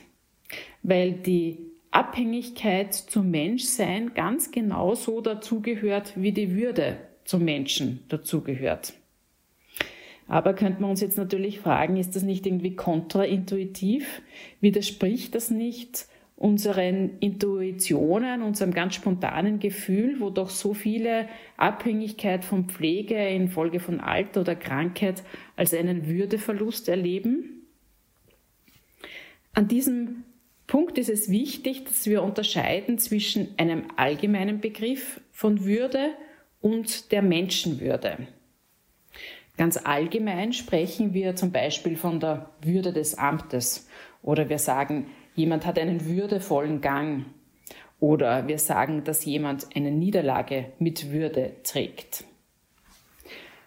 weil 0.83 1.13
die 1.13 1.59
Abhängigkeit 1.91 2.95
zum 2.95 3.31
Menschsein 3.31 4.13
ganz 4.15 4.51
genauso 4.51 5.21
dazugehört, 5.21 6.13
wie 6.17 6.33
die 6.33 6.55
Würde 6.55 6.99
zum 7.25 7.45
Menschen 7.45 8.05
dazugehört. 8.09 8.93
Aber 10.29 10.55
könnte 10.55 10.83
man 10.83 10.91
uns 10.91 11.01
jetzt 11.01 11.17
natürlich 11.17 11.61
fragen, 11.61 11.97
ist 11.97 12.17
das 12.17 12.23
nicht 12.23 12.47
irgendwie 12.47 12.75
kontraintuitiv? 12.75 14.23
Widerspricht 14.61 15.35
das 15.35 15.51
nicht 15.51 16.07
unseren 16.37 17.19
Intuitionen, 17.21 18.43
unserem 18.43 18.75
ganz 18.75 18.95
spontanen 18.95 19.59
Gefühl, 19.59 20.21
wo 20.21 20.29
doch 20.29 20.51
so 20.51 20.75
viele 20.75 21.29
Abhängigkeit 21.57 22.45
von 22.45 22.69
Pflege 22.69 23.17
infolge 23.29 23.81
von 23.81 24.01
Alter 24.01 24.43
oder 24.43 24.55
Krankheit 24.55 25.23
als 25.57 25.73
einen 25.73 26.07
Würdeverlust 26.07 26.91
erleben. 26.91 27.63
An 29.55 29.67
diesem 29.67 30.25
Punkt 30.67 30.99
ist 30.99 31.09
es 31.09 31.31
wichtig, 31.31 31.85
dass 31.85 32.05
wir 32.07 32.23
unterscheiden 32.23 32.99
zwischen 32.99 33.49
einem 33.57 33.85
allgemeinen 33.97 34.61
Begriff 34.61 35.23
von 35.33 35.65
Würde 35.65 36.11
und 36.61 37.13
der 37.13 37.23
Menschenwürde. 37.23 38.27
Ganz 39.57 39.79
allgemein 39.79 40.53
sprechen 40.53 41.15
wir 41.15 41.35
zum 41.35 41.51
Beispiel 41.51 41.97
von 41.97 42.21
der 42.21 42.51
Würde 42.61 42.93
des 42.93 43.17
Amtes 43.17 43.89
oder 44.23 44.51
wir 44.51 44.59
sagen, 44.59 45.07
jemand 45.37 45.65
hat 45.67 45.79
einen 45.79 46.07
würdevollen 46.07 46.81
Gang 46.81 47.27
oder 48.01 48.49
wir 48.49 48.59
sagen, 48.59 49.05
dass 49.05 49.25
jemand 49.25 49.69
eine 49.75 49.91
Niederlage 49.91 50.73
mit 50.79 51.13
Würde 51.13 51.53
trägt. 51.63 52.25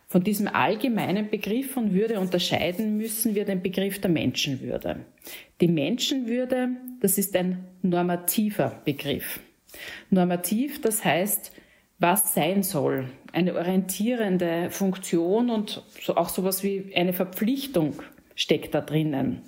Von 0.07 0.23
diesem 0.23 0.47
allgemeinen 0.47 1.29
Begriff 1.29 1.71
von 1.71 1.93
Würde 1.93 2.19
unterscheiden 2.19 2.97
müssen 2.97 3.35
wir 3.35 3.45
den 3.45 3.61
Begriff 3.61 4.01
der 4.01 4.09
Menschenwürde. 4.09 5.05
Die 5.61 5.67
Menschenwürde, 5.67 6.69
das 6.99 7.19
ist 7.19 7.35
ein 7.35 7.65
normativer 7.83 8.81
Begriff. 8.85 9.39
Normativ, 10.09 10.81
das 10.81 11.05
heißt, 11.05 11.51
was 11.99 12.33
sein 12.33 12.63
soll, 12.63 13.05
eine 13.33 13.53
orientierende 13.53 14.71
Funktion 14.71 15.51
und 15.51 15.83
auch 16.07 16.29
sowas 16.29 16.63
wie 16.63 16.91
eine 16.95 17.13
Verpflichtung 17.13 18.01
steckt 18.33 18.73
da 18.73 18.81
drinnen 18.81 19.43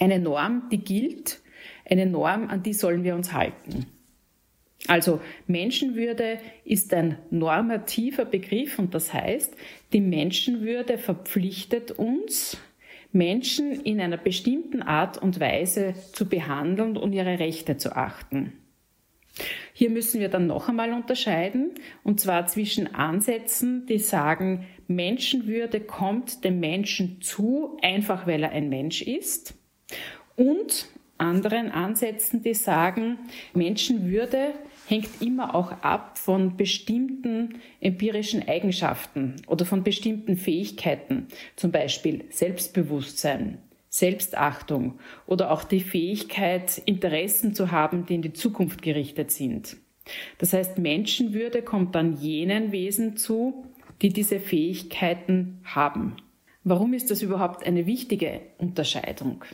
eine 0.00 0.18
Norm, 0.18 0.68
die 0.72 0.78
gilt, 0.78 1.40
eine 1.88 2.06
Norm, 2.06 2.48
an 2.48 2.62
die 2.62 2.72
sollen 2.72 3.04
wir 3.04 3.14
uns 3.14 3.32
halten. 3.32 3.86
Also 4.86 5.20
Menschenwürde 5.46 6.38
ist 6.64 6.92
ein 6.94 7.18
normativer 7.30 8.24
Begriff 8.24 8.78
und 8.78 8.94
das 8.94 9.12
heißt, 9.12 9.54
die 9.92 10.00
Menschenwürde 10.00 10.98
verpflichtet 10.98 11.92
uns, 11.92 12.56
Menschen 13.12 13.72
in 13.72 14.00
einer 14.00 14.16
bestimmten 14.16 14.82
Art 14.82 15.18
und 15.18 15.40
Weise 15.40 15.94
zu 16.12 16.28
behandeln 16.28 16.96
und 16.96 17.12
ihre 17.12 17.38
Rechte 17.38 17.76
zu 17.76 17.94
achten. 17.96 18.52
Hier 19.72 19.90
müssen 19.90 20.20
wir 20.20 20.28
dann 20.28 20.46
noch 20.46 20.68
einmal 20.68 20.92
unterscheiden, 20.92 21.72
und 22.02 22.20
zwar 22.20 22.46
zwischen 22.46 22.94
Ansätzen, 22.94 23.86
die 23.86 23.98
sagen, 23.98 24.66
Menschenwürde 24.86 25.80
kommt 25.80 26.44
dem 26.44 26.60
Menschen 26.60 27.20
zu, 27.20 27.78
einfach 27.82 28.26
weil 28.26 28.42
er 28.42 28.50
ein 28.50 28.68
Mensch 28.68 29.02
ist, 29.02 29.54
und 30.36 30.86
anderen 31.18 31.70
Ansätzen, 31.70 32.42
die 32.42 32.54
sagen, 32.54 33.18
Menschenwürde 33.54 34.54
hängt 34.86 35.20
immer 35.20 35.54
auch 35.54 35.70
ab 35.82 36.18
von 36.18 36.56
bestimmten 36.56 37.60
empirischen 37.80 38.48
Eigenschaften 38.48 39.36
oder 39.46 39.64
von 39.64 39.84
bestimmten 39.84 40.36
Fähigkeiten, 40.36 41.28
zum 41.56 41.70
Beispiel 41.70 42.24
Selbstbewusstsein, 42.30 43.58
Selbstachtung 43.88 44.98
oder 45.26 45.50
auch 45.50 45.64
die 45.64 45.80
Fähigkeit, 45.80 46.80
Interessen 46.86 47.54
zu 47.54 47.70
haben, 47.70 48.06
die 48.06 48.14
in 48.14 48.22
die 48.22 48.32
Zukunft 48.32 48.82
gerichtet 48.82 49.30
sind. 49.30 49.76
Das 50.38 50.52
heißt, 50.52 50.78
Menschenwürde 50.78 51.62
kommt 51.62 51.94
dann 51.94 52.16
jenen 52.16 52.72
Wesen 52.72 53.16
zu, 53.16 53.66
die 54.02 54.08
diese 54.08 54.40
Fähigkeiten 54.40 55.60
haben. 55.64 56.16
Warum 56.64 56.94
ist 56.94 57.10
das 57.10 57.22
überhaupt 57.22 57.66
eine 57.66 57.86
wichtige 57.86 58.40
Unterscheidung? 58.58 59.44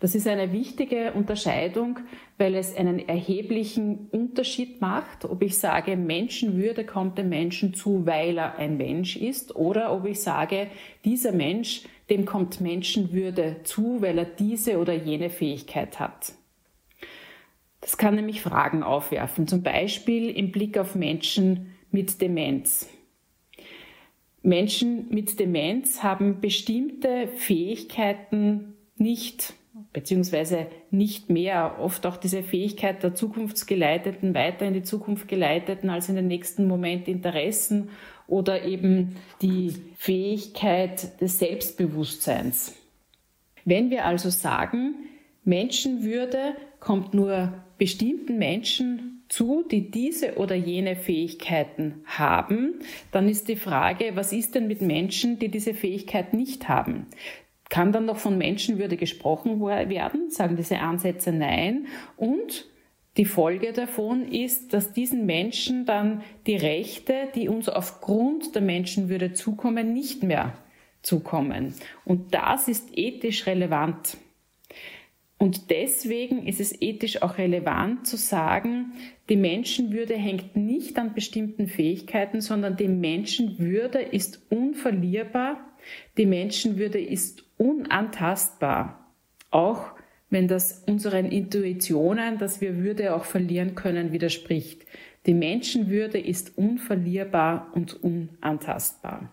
Das 0.00 0.14
ist 0.14 0.26
eine 0.26 0.52
wichtige 0.52 1.12
Unterscheidung, 1.12 2.00
weil 2.38 2.54
es 2.54 2.76
einen 2.76 3.08
erheblichen 3.08 4.08
Unterschied 4.10 4.80
macht, 4.80 5.24
ob 5.24 5.42
ich 5.42 5.58
sage, 5.58 5.96
Menschenwürde 5.96 6.84
kommt 6.84 7.18
dem 7.18 7.28
Menschen 7.28 7.74
zu, 7.74 8.04
weil 8.04 8.38
er 8.38 8.58
ein 8.58 8.76
Mensch 8.76 9.16
ist, 9.16 9.56
oder 9.56 9.92
ob 9.92 10.06
ich 10.06 10.20
sage, 10.20 10.68
dieser 11.04 11.32
Mensch, 11.32 11.82
dem 12.10 12.24
kommt 12.24 12.60
Menschenwürde 12.60 13.60
zu, 13.64 14.02
weil 14.02 14.18
er 14.18 14.24
diese 14.24 14.78
oder 14.78 14.92
jene 14.92 15.30
Fähigkeit 15.30 15.98
hat. 16.00 16.32
Das 17.80 17.96
kann 17.96 18.14
nämlich 18.14 18.42
Fragen 18.42 18.82
aufwerfen, 18.82 19.48
zum 19.48 19.62
Beispiel 19.62 20.30
im 20.30 20.52
Blick 20.52 20.78
auf 20.78 20.94
Menschen 20.94 21.74
mit 21.90 22.20
Demenz. 22.20 22.88
Menschen 24.42 25.08
mit 25.10 25.38
Demenz 25.38 26.02
haben 26.02 26.40
bestimmte 26.40 27.28
Fähigkeiten 27.28 28.74
nicht 28.96 29.54
beziehungsweise 29.92 30.66
nicht 30.90 31.30
mehr, 31.30 31.76
oft 31.80 32.06
auch 32.06 32.16
diese 32.16 32.42
Fähigkeit 32.42 33.02
der 33.02 33.14
Zukunftsgeleiteten, 33.14 34.34
weiter 34.34 34.66
in 34.66 34.74
die 34.74 34.82
Zukunft 34.82 35.28
geleiteten 35.28 35.90
als 35.90 36.08
in 36.08 36.16
den 36.16 36.28
nächsten 36.28 36.66
Moment 36.66 37.08
Interessen 37.08 37.90
oder 38.26 38.64
eben 38.64 39.16
die 39.40 39.74
Fähigkeit 39.96 41.20
des 41.20 41.38
Selbstbewusstseins. 41.38 42.74
Wenn 43.64 43.90
wir 43.90 44.04
also 44.04 44.30
sagen, 44.30 44.94
Menschenwürde 45.44 46.56
kommt 46.80 47.14
nur 47.14 47.52
bestimmten 47.78 48.38
Menschen 48.38 49.24
zu, 49.28 49.64
die 49.68 49.90
diese 49.90 50.36
oder 50.36 50.54
jene 50.54 50.94
Fähigkeiten 50.94 52.02
haben, 52.04 52.80
dann 53.12 53.28
ist 53.28 53.48
die 53.48 53.56
Frage, 53.56 54.12
was 54.14 54.32
ist 54.32 54.54
denn 54.54 54.68
mit 54.68 54.82
Menschen, 54.82 55.38
die 55.38 55.48
diese 55.48 55.72
Fähigkeit 55.72 56.34
nicht 56.34 56.68
haben? 56.68 57.06
Kann 57.72 57.90
dann 57.90 58.04
noch 58.04 58.18
von 58.18 58.36
Menschenwürde 58.36 58.98
gesprochen 58.98 59.58
werden? 59.62 60.28
Sagen 60.28 60.56
diese 60.56 60.80
Ansätze 60.80 61.32
nein. 61.32 61.86
Und 62.18 62.66
die 63.16 63.24
Folge 63.24 63.72
davon 63.72 64.30
ist, 64.30 64.74
dass 64.74 64.92
diesen 64.92 65.24
Menschen 65.24 65.86
dann 65.86 66.22
die 66.46 66.56
Rechte, 66.56 67.28
die 67.34 67.48
uns 67.48 67.70
aufgrund 67.70 68.54
der 68.54 68.60
Menschenwürde 68.60 69.32
zukommen, 69.32 69.94
nicht 69.94 70.22
mehr 70.22 70.52
zukommen. 71.00 71.72
Und 72.04 72.34
das 72.34 72.68
ist 72.68 72.90
ethisch 72.92 73.46
relevant. 73.46 74.18
Und 75.38 75.70
deswegen 75.70 76.46
ist 76.46 76.60
es 76.60 76.78
ethisch 76.78 77.22
auch 77.22 77.38
relevant 77.38 78.06
zu 78.06 78.18
sagen, 78.18 78.92
die 79.30 79.36
Menschenwürde 79.36 80.14
hängt 80.14 80.56
nicht 80.56 80.98
an 80.98 81.14
bestimmten 81.14 81.68
Fähigkeiten, 81.68 82.42
sondern 82.42 82.76
die 82.76 82.88
Menschenwürde 82.88 84.02
ist 84.02 84.42
unverlierbar 84.50 85.72
Die 86.16 86.26
Menschenwürde 86.26 87.00
ist 87.00 87.44
unantastbar, 87.62 89.14
auch 89.52 89.92
wenn 90.30 90.48
das 90.48 90.82
unseren 90.86 91.26
Intuitionen, 91.26 92.38
dass 92.38 92.60
wir 92.60 92.78
Würde 92.78 93.14
auch 93.14 93.24
verlieren 93.24 93.76
können, 93.76 94.12
widerspricht. 94.12 94.84
Die 95.26 95.34
Menschenwürde 95.34 96.18
ist 96.18 96.58
unverlierbar 96.58 97.70
und 97.74 98.02
unantastbar. 98.02 99.30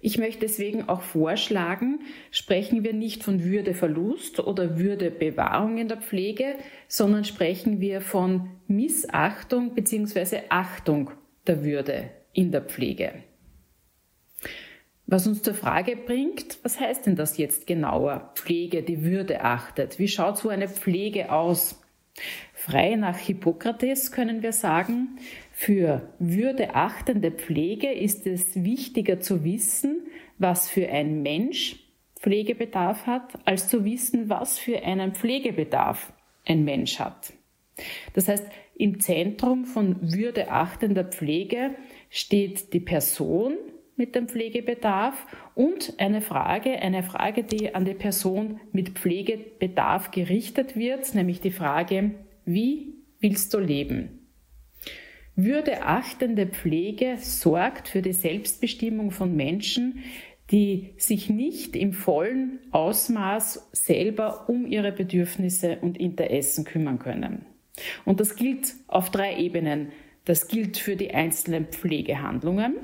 Ich 0.00 0.18
möchte 0.18 0.40
deswegen 0.40 0.88
auch 0.88 1.02
vorschlagen, 1.02 2.00
sprechen 2.30 2.82
wir 2.82 2.94
nicht 2.94 3.22
von 3.22 3.44
Würdeverlust 3.44 4.40
oder 4.40 4.78
Würdebewahrung 4.78 5.78
in 5.78 5.88
der 5.88 5.98
Pflege, 5.98 6.54
sondern 6.88 7.24
sprechen 7.24 7.80
wir 7.80 8.00
von 8.00 8.48
Missachtung 8.66 9.74
bzw. 9.74 10.40
Achtung 10.48 11.10
der 11.46 11.62
Würde 11.62 12.10
in 12.32 12.50
der 12.50 12.62
Pflege. 12.62 13.12
Was 15.10 15.26
uns 15.26 15.42
zur 15.42 15.54
Frage 15.54 15.96
bringt, 15.96 16.60
was 16.62 16.78
heißt 16.78 17.06
denn 17.06 17.16
das 17.16 17.36
jetzt 17.36 17.66
genauer? 17.66 18.30
Pflege, 18.36 18.84
die 18.84 19.02
Würde 19.02 19.40
achtet. 19.42 19.98
Wie 19.98 20.06
schaut 20.06 20.38
so 20.38 20.50
eine 20.50 20.68
Pflege 20.68 21.32
aus? 21.32 21.82
Frei 22.54 22.94
nach 22.94 23.18
Hippokrates 23.18 24.12
können 24.12 24.44
wir 24.44 24.52
sagen, 24.52 25.18
für 25.50 26.08
würdeachtende 26.20 27.32
Pflege 27.32 27.90
ist 27.90 28.24
es 28.24 28.62
wichtiger 28.62 29.18
zu 29.18 29.42
wissen, 29.42 30.06
was 30.38 30.68
für 30.68 30.88
ein 30.88 31.22
Mensch 31.22 31.80
Pflegebedarf 32.20 33.06
hat, 33.06 33.32
als 33.44 33.66
zu 33.66 33.84
wissen, 33.84 34.28
was 34.28 34.60
für 34.60 34.84
einen 34.84 35.16
Pflegebedarf 35.16 36.12
ein 36.46 36.62
Mensch 36.62 37.00
hat. 37.00 37.32
Das 38.14 38.28
heißt, 38.28 38.46
im 38.76 39.00
Zentrum 39.00 39.64
von 39.64 39.96
würdeachtender 40.00 41.02
Pflege 41.02 41.74
steht 42.10 42.72
die 42.74 42.80
Person 42.80 43.54
mit 44.00 44.14
dem 44.14 44.28
Pflegebedarf 44.28 45.26
und 45.54 45.92
eine 45.98 46.22
Frage, 46.22 46.70
eine 46.80 47.02
Frage, 47.02 47.44
die 47.44 47.74
an 47.74 47.84
die 47.84 47.92
Person 47.92 48.58
mit 48.72 48.98
Pflegebedarf 48.98 50.10
gerichtet 50.10 50.74
wird, 50.74 51.14
nämlich 51.14 51.42
die 51.42 51.50
Frage, 51.50 52.12
wie 52.46 52.94
willst 53.20 53.52
du 53.52 53.58
leben? 53.58 54.26
Würdeachtende 55.36 56.46
Pflege 56.46 57.16
sorgt 57.18 57.88
für 57.88 58.00
die 58.00 58.14
Selbstbestimmung 58.14 59.10
von 59.10 59.36
Menschen, 59.36 60.02
die 60.50 60.94
sich 60.96 61.28
nicht 61.28 61.76
im 61.76 61.92
vollen 61.92 62.58
Ausmaß 62.70 63.68
selber 63.72 64.48
um 64.48 64.66
ihre 64.66 64.92
Bedürfnisse 64.92 65.76
und 65.82 65.98
Interessen 65.98 66.64
kümmern 66.64 66.98
können. 66.98 67.44
Und 68.06 68.18
das 68.18 68.34
gilt 68.34 68.74
auf 68.88 69.10
drei 69.10 69.36
Ebenen. 69.36 69.92
Das 70.24 70.48
gilt 70.48 70.78
für 70.78 70.96
die 70.96 71.12
einzelnen 71.12 71.66
Pflegehandlungen, 71.66 72.76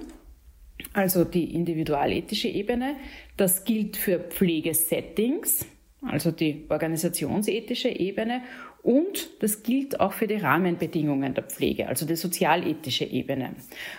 also 0.97 1.25
die 1.25 1.55
individualethische 1.55 2.49
Ebene. 2.49 2.97
Das 3.37 3.65
gilt 3.65 3.99
für 3.99 4.19
Pflegesettings, 4.19 5.67
also 6.01 6.31
die 6.31 6.65
organisationsethische 6.71 7.91
Ebene. 7.91 8.41
Und 8.83 9.43
das 9.43 9.63
gilt 9.63 10.01
auch 10.01 10.13
für 10.13 10.29
die 10.29 10.37
Rahmenbedingungen 10.37 11.35
der 11.35 11.43
Pflege, 11.43 11.89
also 11.89 12.07
die 12.07 12.15
sozialethische 12.15 13.05
Ebene. 13.05 13.57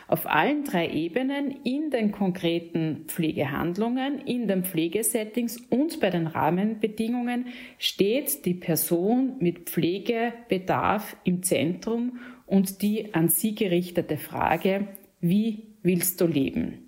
Auf 0.07 0.25
allen 0.25 0.63
drei 0.63 0.89
Ebenen, 0.89 1.57
in 1.63 1.91
den 1.91 2.11
konkreten 2.13 3.03
Pflegehandlungen, 3.07 4.21
in 4.21 4.47
den 4.47 4.63
Pflegesettings 4.63 5.57
und 5.69 5.99
bei 5.99 6.09
den 6.09 6.25
Rahmenbedingungen 6.25 7.47
steht 7.77 8.45
die 8.45 8.53
Person 8.53 9.35
mit 9.39 9.69
Pflegebedarf 9.69 11.17
im 11.25 11.43
Zentrum 11.43 12.19
und 12.45 12.81
die 12.81 13.13
an 13.13 13.27
sie 13.27 13.55
gerichtete 13.55 14.17
Frage, 14.17 14.87
wie 15.19 15.63
willst 15.83 16.21
du 16.21 16.27
leben? 16.27 16.86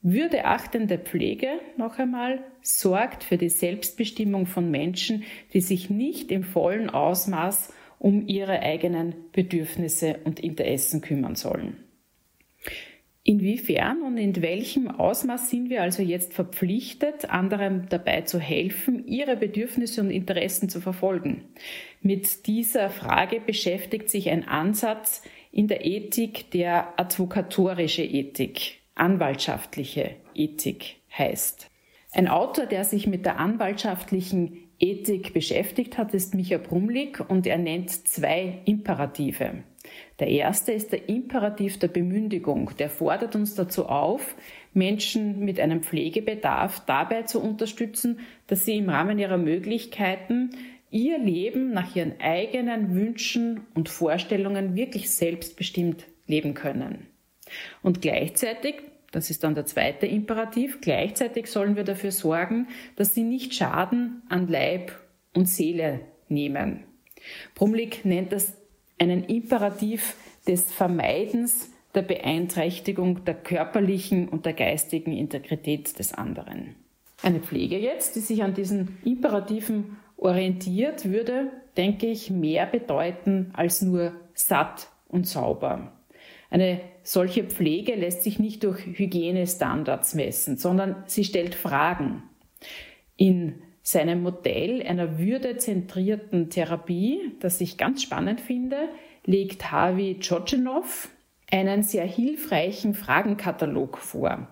Würdeachtende 0.00 0.96
Pflege, 0.96 1.48
noch 1.76 1.98
einmal, 1.98 2.44
sorgt 2.62 3.24
für 3.24 3.36
die 3.36 3.48
Selbstbestimmung 3.48 4.46
von 4.46 4.70
Menschen, 4.70 5.24
die 5.52 5.60
sich 5.60 5.90
nicht 5.90 6.30
im 6.30 6.44
vollen 6.44 6.88
Ausmaß 6.88 7.72
um 7.98 8.28
ihre 8.28 8.60
eigenen 8.60 9.14
Bedürfnisse 9.32 10.20
und 10.24 10.38
Interessen 10.38 11.00
kümmern 11.00 11.34
sollen. 11.34 11.78
Inwiefern 13.24 14.02
und 14.02 14.16
in 14.16 14.40
welchem 14.40 14.88
Ausmaß 14.88 15.50
sind 15.50 15.68
wir 15.68 15.82
also 15.82 16.02
jetzt 16.02 16.32
verpflichtet, 16.32 17.28
anderen 17.28 17.86
dabei 17.90 18.22
zu 18.22 18.38
helfen, 18.38 19.06
ihre 19.06 19.36
Bedürfnisse 19.36 20.00
und 20.00 20.10
Interessen 20.10 20.70
zu 20.70 20.80
verfolgen? 20.80 21.44
Mit 22.00 22.46
dieser 22.46 22.88
Frage 22.88 23.40
beschäftigt 23.40 24.08
sich 24.08 24.30
ein 24.30 24.48
Ansatz 24.48 25.22
in 25.52 25.68
der 25.68 25.84
Ethik, 25.84 26.52
der 26.52 26.98
advokatorische 26.98 28.02
Ethik 28.02 28.77
anwaltschaftliche 28.98 30.16
Ethik 30.34 30.96
heißt. 31.16 31.70
Ein 32.12 32.28
Autor, 32.28 32.66
der 32.66 32.84
sich 32.84 33.06
mit 33.06 33.26
der 33.26 33.38
anwaltschaftlichen 33.38 34.68
Ethik 34.78 35.34
beschäftigt 35.34 35.98
hat, 35.98 36.14
ist 36.14 36.34
Micha 36.34 36.58
Brumlik 36.58 37.20
und 37.28 37.46
er 37.46 37.58
nennt 37.58 37.90
zwei 37.90 38.60
Imperative. 38.64 39.64
Der 40.18 40.28
erste 40.28 40.72
ist 40.72 40.92
der 40.92 41.08
Imperativ 41.08 41.78
der 41.78 41.88
Bemündigung. 41.88 42.70
Der 42.78 42.90
fordert 42.90 43.34
uns 43.34 43.54
dazu 43.54 43.86
auf, 43.86 44.36
Menschen 44.72 45.40
mit 45.40 45.60
einem 45.60 45.82
Pflegebedarf 45.82 46.82
dabei 46.86 47.22
zu 47.22 47.40
unterstützen, 47.40 48.20
dass 48.46 48.64
sie 48.64 48.76
im 48.76 48.88
Rahmen 48.88 49.18
ihrer 49.18 49.38
Möglichkeiten 49.38 50.50
ihr 50.90 51.18
Leben 51.18 51.72
nach 51.72 51.94
ihren 51.94 52.20
eigenen 52.20 52.94
Wünschen 52.94 53.66
und 53.74 53.88
Vorstellungen 53.88 54.74
wirklich 54.74 55.10
selbstbestimmt 55.10 56.06
leben 56.26 56.54
können. 56.54 57.06
Und 57.82 58.02
gleichzeitig, 58.02 58.76
das 59.10 59.30
ist 59.30 59.44
dann 59.44 59.54
der 59.54 59.66
zweite 59.66 60.06
Imperativ, 60.06 60.80
gleichzeitig 60.80 61.46
sollen 61.46 61.76
wir 61.76 61.84
dafür 61.84 62.12
sorgen, 62.12 62.68
dass 62.96 63.14
sie 63.14 63.24
nicht 63.24 63.54
Schaden 63.54 64.22
an 64.28 64.48
Leib 64.48 64.92
und 65.34 65.48
Seele 65.48 66.00
nehmen. 66.28 66.84
Brumlik 67.54 68.04
nennt 68.04 68.32
das 68.32 68.54
einen 68.98 69.24
Imperativ 69.24 70.14
des 70.46 70.72
Vermeidens 70.72 71.70
der 71.94 72.02
Beeinträchtigung 72.02 73.24
der 73.24 73.34
körperlichen 73.34 74.28
und 74.28 74.46
der 74.46 74.52
geistigen 74.52 75.12
Integrität 75.12 75.98
des 75.98 76.12
anderen. 76.12 76.76
Eine 77.22 77.40
Pflege 77.40 77.78
jetzt, 77.78 78.14
die 78.14 78.20
sich 78.20 78.42
an 78.42 78.54
diesen 78.54 78.98
Imperativen 79.04 79.96
orientiert, 80.16 81.10
würde, 81.10 81.50
denke 81.76 82.06
ich, 82.06 82.30
mehr 82.30 82.66
bedeuten 82.66 83.50
als 83.54 83.82
nur 83.82 84.12
satt 84.34 84.88
und 85.08 85.26
sauber. 85.26 85.92
Eine 86.50 86.80
solche 87.02 87.44
Pflege 87.44 87.94
lässt 87.94 88.22
sich 88.22 88.38
nicht 88.38 88.64
durch 88.64 88.84
Hygienestandards 88.84 90.14
messen, 90.14 90.56
sondern 90.56 91.04
sie 91.06 91.24
stellt 91.24 91.54
Fragen. 91.54 92.22
In 93.16 93.62
seinem 93.82 94.22
Modell 94.22 94.82
einer 94.82 95.18
würdezentrierten 95.18 96.50
Therapie, 96.50 97.32
das 97.40 97.60
ich 97.60 97.78
ganz 97.78 98.02
spannend 98.02 98.40
finde, 98.40 98.88
legt 99.24 99.70
Harvey 99.70 100.18
Djodjenov 100.18 101.08
einen 101.50 101.82
sehr 101.82 102.04
hilfreichen 102.04 102.94
Fragenkatalog 102.94 103.98
vor. 103.98 104.48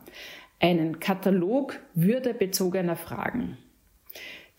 Einen 0.60 1.00
Katalog 1.00 1.78
würdebezogener 1.94 2.96
Fragen. 2.96 3.58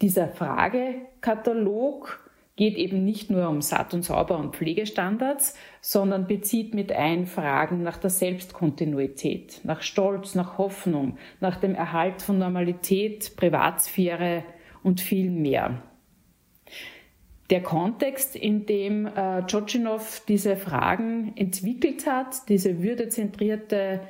Dieser 0.02 0.28
Fragekatalog 0.28 2.27
geht 2.58 2.76
eben 2.76 3.06
nicht 3.06 3.30
nur 3.30 3.48
um 3.48 3.62
Satt 3.62 3.94
und 3.94 4.04
Sauber 4.04 4.38
und 4.38 4.56
Pflegestandards, 4.56 5.56
sondern 5.80 6.28
bezieht 6.28 6.74
mit 6.74 6.92
ein 6.92 7.28
Fragen 7.28 7.84
nach 7.84 7.98
der 7.98 8.10
Selbstkontinuität, 8.10 9.62
nach 9.64 9.82
Stolz, 9.82 10.36
nach 10.36 10.58
Hoffnung, 10.58 11.18
nach 11.40 11.56
dem 11.58 11.76
Erhalt 11.76 12.22
von 12.22 12.40
Normalität, 12.40 13.38
Privatsphäre 13.38 14.44
und 14.84 15.00
viel 15.00 15.30
mehr. 15.30 15.84
Der 17.52 17.62
Kontext, 17.62 18.36
in 18.36 18.66
dem 18.66 19.06
äh, 19.06 19.46
Tschotschinow 19.46 20.24
diese 20.28 20.58
Fragen 20.58 21.34
entwickelt 21.38 22.06
hat, 22.08 22.50
diese 22.50 22.82
würdezentrierte 22.84 24.02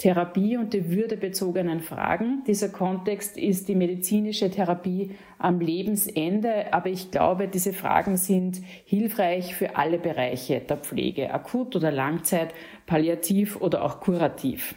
Therapie 0.00 0.56
und 0.56 0.72
die 0.72 0.90
würdebezogenen 0.90 1.80
Fragen. 1.80 2.42
Dieser 2.46 2.70
Kontext 2.70 3.36
ist 3.36 3.68
die 3.68 3.74
medizinische 3.74 4.50
Therapie 4.50 5.10
am 5.38 5.60
Lebensende, 5.60 6.72
aber 6.72 6.88
ich 6.88 7.10
glaube, 7.10 7.48
diese 7.48 7.74
Fragen 7.74 8.16
sind 8.16 8.62
hilfreich 8.86 9.54
für 9.54 9.76
alle 9.76 9.98
Bereiche 9.98 10.60
der 10.60 10.78
Pflege, 10.78 11.34
akut 11.34 11.76
oder 11.76 11.92
Langzeit, 11.92 12.54
palliativ 12.86 13.60
oder 13.60 13.84
auch 13.84 14.00
kurativ. 14.00 14.74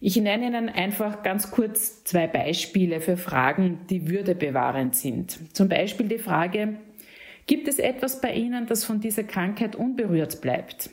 Ich 0.00 0.16
nenne 0.16 0.46
Ihnen 0.46 0.70
einfach 0.70 1.22
ganz 1.22 1.50
kurz 1.50 2.04
zwei 2.04 2.26
Beispiele 2.26 3.02
für 3.02 3.18
Fragen, 3.18 3.80
die 3.90 4.08
würdebewahrend 4.08 4.96
sind. 4.96 5.54
Zum 5.54 5.68
Beispiel 5.68 6.08
die 6.08 6.18
Frage, 6.18 6.78
gibt 7.46 7.68
es 7.68 7.78
etwas 7.78 8.22
bei 8.22 8.32
Ihnen, 8.32 8.64
das 8.64 8.86
von 8.86 9.00
dieser 9.00 9.24
Krankheit 9.24 9.76
unberührt 9.76 10.40
bleibt? 10.40 10.88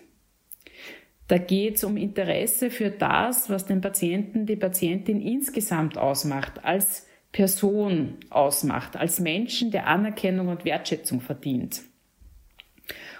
Da 1.28 1.38
geht 1.40 1.76
es 1.76 1.84
um 1.84 1.98
Interesse 1.98 2.70
für 2.70 2.92
das, 2.92 3.50
was 3.50 3.66
den 3.66 3.82
Patienten, 3.82 4.46
die 4.46 4.56
Patientin 4.56 5.22
insgesamt 5.22 5.98
ausmacht, 5.98 6.64
als 6.64 7.08
Person 7.32 8.16
ausmacht, 8.30 8.96
als 8.96 9.20
Menschen, 9.20 9.72
der 9.72 9.88
Anerkennung 9.88 10.48
und 10.48 10.66
Wertschätzung 10.66 11.20
verdient. 11.20 11.82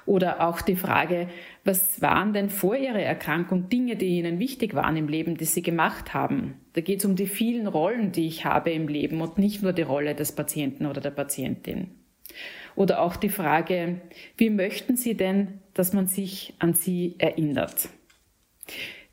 Oder 0.06 0.48
auch 0.48 0.62
die 0.62 0.76
Frage, 0.76 1.28
was 1.64 2.00
waren 2.02 2.32
denn 2.32 2.52
vor 2.52 2.76
Ihrer 2.76 3.02
Erkrankung 3.02 3.70
Dinge, 3.70 3.96
die 3.96 4.20
Ihnen 4.20 4.38
wichtig 4.38 4.76
waren 4.76 4.98
im 4.98 5.08
Leben, 5.08 5.36
die 5.36 5.46
Sie 5.46 5.64
gemacht 5.64 6.14
haben? 6.14 6.62
Da 6.74 6.82
geht 6.82 7.00
es 7.00 7.06
um 7.06 7.16
die 7.16 7.26
vielen 7.26 7.66
Rollen, 7.66 8.12
die 8.12 8.28
ich 8.28 8.46
habe 8.46 8.72
im 8.72 8.88
Leben 8.88 9.22
und 9.22 9.40
nicht 9.40 9.64
nur 9.64 9.74
die 9.74 9.82
Rolle 9.82 10.14
des 10.14 10.32
Patienten 10.32 10.86
oder 10.86 11.02
der 11.02 11.10
Patientin. 11.10 11.90
Oder 12.76 13.02
auch 13.02 13.16
die 13.16 13.30
Frage, 13.30 14.02
wie 14.38 14.52
möchten 14.52 14.96
Sie 14.96 15.16
denn, 15.16 15.60
dass 15.74 15.94
man 15.94 16.08
sich 16.08 16.54
an 16.60 16.74
Sie 16.74 17.16
erinnert? 17.18 17.90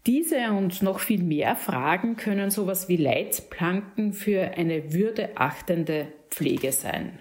Diese 0.07 0.51
und 0.51 0.83
noch 0.83 0.99
viel 0.99 1.23
mehr 1.23 1.55
Fragen 1.55 2.17
können 2.17 2.51
sowas 2.51 2.89
wie 2.89 2.97
Leitplanken 2.97 4.13
für 4.13 4.53
eine 4.57 4.93
würdeachtende 4.93 6.09
Pflege 6.29 6.73
sein. 6.73 7.19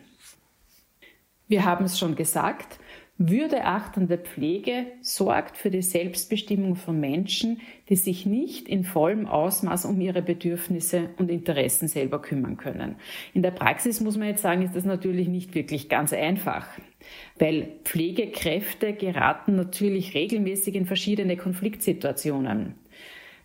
Wir 1.48 1.66
haben 1.66 1.86
es 1.86 2.00
schon 2.00 2.16
gesagt, 2.16 2.80
würdeachtende 3.18 4.18
Pflege 4.18 4.88
sorgt 5.02 5.58
für 5.58 5.70
die 5.70 5.84
Selbstbestimmung 5.84 6.76
von 6.76 7.00
Menschen, 7.00 7.62
die 7.88 7.96
sich 7.96 8.26
nicht 8.26 8.68
in 8.68 8.84
vollem 8.84 9.28
Ausmaß 9.28 9.86
um 9.86 10.02
ihre 10.02 10.24
Bedürfnisse 10.24 11.12
und 11.18 11.30
Interessen 11.30 11.88
selber 11.88 12.20
kümmern 12.20 12.58
können. 12.58 12.96
In 13.36 13.44
der 13.44 13.52
Praxis 13.52 14.02
muss 14.02 14.18
man 14.18 14.30
jetzt 14.30 14.42
sagen, 14.42 14.64
ist 14.64 14.76
das 14.76 14.86
natürlich 14.86 15.28
nicht 15.28 15.54
wirklich 15.54 15.88
ganz 15.88 16.14
einfach, 16.14 16.68
weil 17.40 17.74
Pflegekräfte 17.84 18.94
geraten 18.94 19.56
natürlich 19.56 20.14
regelmäßig 20.14 20.76
in 20.76 20.86
verschiedene 20.86 21.38
Konfliktsituationen. 21.38 22.76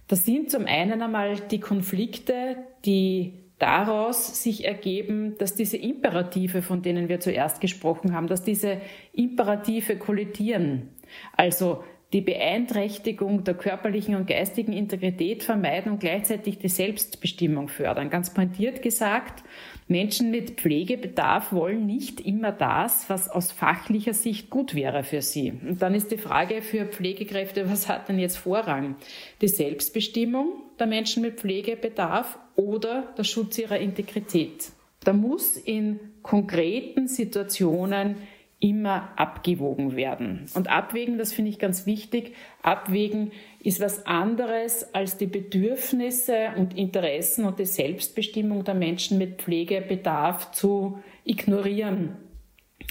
Das 0.08 0.24
sind 0.24 0.50
zum 0.50 0.66
einen 0.66 1.02
einmal 1.02 1.36
die 1.50 1.60
Konflikte, 1.60 2.56
die 2.84 3.34
daraus 3.58 4.42
sich 4.42 4.64
ergeben, 4.64 5.36
dass 5.38 5.54
diese 5.54 5.78
Imperative, 5.78 6.62
von 6.62 6.82
denen 6.82 7.08
wir 7.08 7.20
zuerst 7.20 7.60
gesprochen 7.60 8.12
haben, 8.12 8.26
dass 8.26 8.42
diese 8.42 8.80
Imperative 9.12 9.96
kollidieren. 9.96 10.90
Also 11.36 11.82
die 12.12 12.20
Beeinträchtigung 12.20 13.42
der 13.44 13.54
körperlichen 13.54 14.14
und 14.14 14.28
geistigen 14.28 14.72
Integrität 14.72 15.42
vermeiden 15.42 15.92
und 15.92 15.98
gleichzeitig 15.98 16.58
die 16.58 16.68
Selbstbestimmung 16.68 17.68
fördern. 17.68 18.10
Ganz 18.10 18.32
pointiert 18.32 18.80
gesagt, 18.80 19.42
Menschen 19.88 20.32
mit 20.32 20.52
Pflegebedarf 20.52 21.52
wollen 21.52 21.86
nicht 21.86 22.20
immer 22.20 22.50
das, 22.50 23.08
was 23.08 23.28
aus 23.28 23.52
fachlicher 23.52 24.14
Sicht 24.14 24.50
gut 24.50 24.74
wäre 24.74 25.04
für 25.04 25.22
sie. 25.22 25.52
Und 25.52 25.80
dann 25.80 25.94
ist 25.94 26.10
die 26.10 26.18
Frage 26.18 26.60
für 26.60 26.86
Pflegekräfte, 26.86 27.70
was 27.70 27.88
hat 27.88 28.08
denn 28.08 28.18
jetzt 28.18 28.36
Vorrang? 28.36 28.96
Die 29.40 29.48
Selbstbestimmung 29.48 30.62
der 30.80 30.88
Menschen 30.88 31.22
mit 31.22 31.38
Pflegebedarf 31.38 32.36
oder 32.56 33.14
der 33.16 33.22
Schutz 33.22 33.58
ihrer 33.58 33.78
Integrität? 33.78 34.72
Da 35.04 35.12
muss 35.12 35.56
in 35.56 36.00
konkreten 36.22 37.06
Situationen 37.06 38.16
immer 38.58 39.12
abgewogen 39.16 39.96
werden. 39.96 40.46
Und 40.54 40.68
abwägen, 40.68 41.18
das 41.18 41.32
finde 41.32 41.50
ich 41.50 41.58
ganz 41.58 41.84
wichtig, 41.84 42.34
abwägen 42.62 43.32
ist 43.60 43.80
was 43.80 44.06
anderes 44.06 44.94
als 44.94 45.18
die 45.18 45.26
Bedürfnisse 45.26 46.52
und 46.56 46.76
Interessen 46.76 47.44
und 47.44 47.58
die 47.58 47.66
Selbstbestimmung 47.66 48.64
der 48.64 48.74
Menschen 48.74 49.18
mit 49.18 49.42
Pflegebedarf 49.42 50.52
zu 50.52 50.98
ignorieren. 51.24 52.16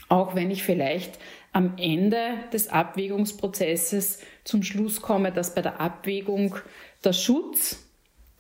Auch 0.08 0.36
wenn 0.36 0.52
ich 0.52 0.64
vielleicht 0.64 1.18
am 1.52 1.78
Ende 1.78 2.20
des 2.54 2.68
Abwägungsprozesses 2.68 4.20
zum 4.44 4.62
Schluss 4.62 5.02
komme, 5.02 5.32
dass 5.32 5.56
bei 5.56 5.62
der 5.62 5.80
Abwägung 5.80 6.56
der 7.04 7.14
Schutz 7.14 7.82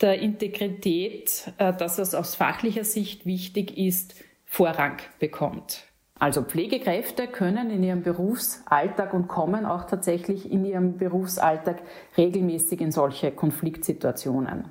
der 0.01 0.19
Integrität, 0.19 1.51
äh, 1.57 1.73
das, 1.73 1.97
was 1.97 2.13
aus 2.13 2.35
fachlicher 2.35 2.83
Sicht 2.83 3.25
wichtig 3.25 3.77
ist, 3.77 4.15
Vorrang 4.45 4.97
bekommt. 5.19 5.85
Also 6.17 6.43
Pflegekräfte 6.43 7.27
können 7.27 7.69
in 7.69 7.83
ihrem 7.83 8.01
Berufsalltag 8.01 9.13
und 9.13 9.27
kommen 9.27 9.65
auch 9.65 9.85
tatsächlich 9.85 10.49
in 10.49 10.63
ihrem 10.63 10.97
Berufsalltag 10.97 11.81
regelmäßig 12.17 12.79
in 12.79 12.91
solche 12.91 13.31
Konfliktsituationen. 13.31 14.69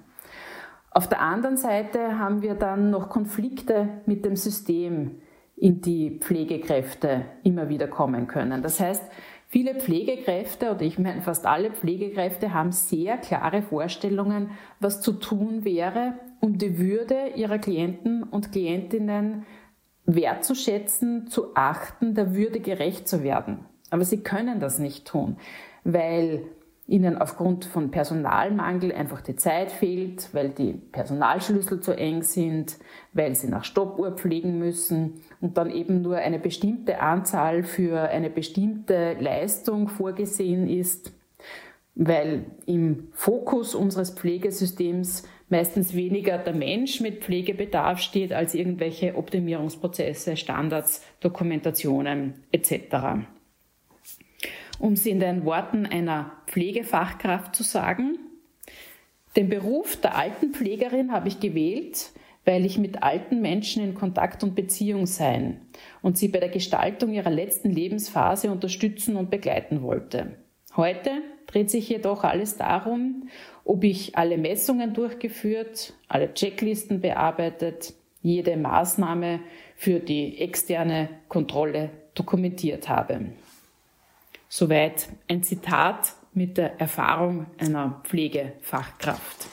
Auf 0.90 1.08
der 1.08 1.20
anderen 1.20 1.56
Seite 1.56 2.18
haben 2.18 2.40
wir 2.40 2.54
dann 2.54 2.90
noch 2.90 3.10
Konflikte 3.10 3.88
mit 4.06 4.24
dem 4.24 4.36
System, 4.36 5.20
in 5.56 5.80
die 5.80 6.18
Pflegekräfte 6.18 7.26
immer 7.42 7.68
wieder 7.68 7.88
kommen 7.88 8.26
können. 8.26 8.62
Das 8.62 8.80
heißt, 8.80 9.02
viele 9.46 9.74
Pflegekräfte 9.76 10.70
oder 10.72 10.82
ich 10.82 10.98
meine 10.98 11.22
fast 11.22 11.46
alle 11.46 11.70
Pflegekräfte 11.70 12.52
haben 12.52 12.72
sehr 12.72 13.18
klare 13.18 13.62
Vorstellungen, 13.62 14.50
was 14.80 15.00
zu 15.00 15.12
tun 15.12 15.64
wäre, 15.64 16.14
um 16.40 16.58
die 16.58 16.78
Würde 16.78 17.28
ihrer 17.36 17.58
Klienten 17.58 18.22
und 18.24 18.50
Klientinnen 18.50 19.44
wertzuschätzen, 20.06 21.28
zu 21.28 21.54
achten, 21.54 22.14
der 22.14 22.34
Würde 22.34 22.60
gerecht 22.60 23.08
zu 23.08 23.22
werden. 23.22 23.64
Aber 23.90 24.04
sie 24.04 24.22
können 24.22 24.60
das 24.60 24.78
nicht 24.78 25.06
tun, 25.06 25.36
weil 25.84 26.44
ihnen 26.86 27.16
aufgrund 27.16 27.64
von 27.64 27.90
Personalmangel 27.90 28.92
einfach 28.92 29.22
die 29.22 29.36
Zeit 29.36 29.72
fehlt, 29.72 30.28
weil 30.34 30.50
die 30.50 30.74
Personalschlüssel 30.74 31.80
zu 31.80 31.96
eng 31.96 32.22
sind, 32.22 32.76
weil 33.14 33.34
sie 33.34 33.48
nach 33.48 33.64
Stoppuhr 33.64 34.12
pflegen 34.12 34.58
müssen 34.58 35.22
und 35.40 35.56
dann 35.56 35.70
eben 35.70 36.02
nur 36.02 36.16
eine 36.16 36.38
bestimmte 36.38 37.00
Anzahl 37.00 37.62
für 37.62 38.02
eine 38.10 38.28
bestimmte 38.28 39.14
Leistung 39.18 39.88
vorgesehen 39.88 40.68
ist, 40.68 41.12
weil 41.94 42.44
im 42.66 43.08
Fokus 43.12 43.74
unseres 43.74 44.10
Pflegesystems 44.10 45.22
meistens 45.54 45.94
weniger 45.94 46.36
der 46.38 46.52
Mensch 46.52 46.98
mit 46.98 47.22
Pflegebedarf 47.22 48.00
steht 48.00 48.32
als 48.32 48.56
irgendwelche 48.56 49.14
Optimierungsprozesse, 49.14 50.36
Standards, 50.36 51.00
Dokumentationen 51.20 52.34
etc. 52.50 53.22
Um 54.80 54.94
es 54.94 55.06
in 55.06 55.20
den 55.20 55.44
Worten 55.44 55.86
einer 55.86 56.32
Pflegefachkraft 56.48 57.54
zu 57.54 57.62
sagen, 57.62 58.18
den 59.36 59.48
Beruf 59.48 59.94
der 60.00 60.16
Altenpflegerin 60.16 61.12
habe 61.12 61.28
ich 61.28 61.38
gewählt, 61.38 62.10
weil 62.44 62.66
ich 62.66 62.76
mit 62.76 63.04
alten 63.04 63.40
Menschen 63.40 63.84
in 63.84 63.94
Kontakt 63.94 64.42
und 64.42 64.56
Beziehung 64.56 65.06
sein 65.06 65.60
und 66.02 66.18
sie 66.18 66.26
bei 66.26 66.40
der 66.40 66.48
Gestaltung 66.48 67.12
ihrer 67.12 67.30
letzten 67.30 67.70
Lebensphase 67.70 68.50
unterstützen 68.50 69.14
und 69.14 69.30
begleiten 69.30 69.82
wollte. 69.82 70.36
Heute 70.76 71.12
dreht 71.46 71.70
sich 71.70 71.88
jedoch 71.88 72.24
alles 72.24 72.56
darum, 72.56 73.28
ob 73.64 73.84
ich 73.84 74.16
alle 74.16 74.38
Messungen 74.38 74.92
durchgeführt, 74.94 75.94
alle 76.08 76.32
Checklisten 76.34 77.00
bearbeitet, 77.00 77.94
jede 78.22 78.56
Maßnahme 78.56 79.40
für 79.76 80.00
die 80.00 80.38
externe 80.38 81.08
Kontrolle 81.28 81.90
dokumentiert 82.14 82.88
habe. 82.88 83.26
Soweit 84.48 85.08
ein 85.28 85.42
Zitat 85.42 86.14
mit 86.32 86.58
der 86.58 86.80
Erfahrung 86.80 87.46
einer 87.58 88.00
Pflegefachkraft. 88.04 89.46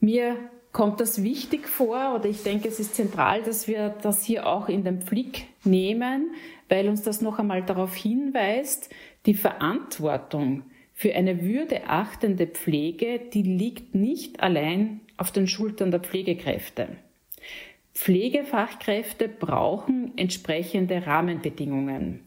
Mir 0.00 0.36
kommt 0.72 1.00
das 1.00 1.22
wichtig 1.22 1.68
vor 1.68 2.14
oder 2.16 2.26
ich 2.26 2.42
denke, 2.42 2.68
es 2.68 2.78
ist 2.78 2.94
zentral, 2.94 3.42
dass 3.42 3.66
wir 3.66 3.94
das 4.02 4.24
hier 4.24 4.46
auch 4.46 4.68
in 4.68 4.84
den 4.84 4.98
Blick 4.98 5.46
nehmen, 5.64 6.34
weil 6.68 6.88
uns 6.88 7.02
das 7.02 7.22
noch 7.22 7.38
einmal 7.38 7.62
darauf 7.62 7.94
hinweist, 7.94 8.90
die 9.24 9.34
Verantwortung 9.34 10.64
für 10.98 11.14
eine 11.14 11.42
würdeachtende 11.42 12.46
Pflege, 12.46 13.20
die 13.20 13.42
liegt 13.42 13.94
nicht 13.94 14.40
allein 14.40 15.02
auf 15.18 15.30
den 15.30 15.46
Schultern 15.46 15.90
der 15.90 16.00
Pflegekräfte. 16.00 16.88
Pflegefachkräfte 17.92 19.28
brauchen 19.28 20.16
entsprechende 20.16 21.06
Rahmenbedingungen. 21.06 22.20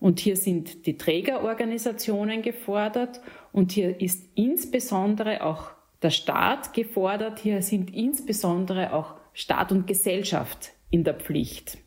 Und 0.00 0.18
hier 0.18 0.34
sind 0.34 0.86
die 0.86 0.98
Trägerorganisationen 0.98 2.42
gefordert 2.42 3.20
und 3.52 3.70
hier 3.70 4.00
ist 4.00 4.24
insbesondere 4.34 5.44
auch 5.44 5.70
der 6.02 6.10
Staat 6.10 6.74
gefordert, 6.74 7.38
hier 7.38 7.62
sind 7.62 7.94
insbesondere 7.94 8.92
auch 8.92 9.14
Staat 9.34 9.70
und 9.70 9.86
Gesellschaft 9.86 10.72
in 10.90 11.04
der 11.04 11.14
Pflicht. 11.14 11.78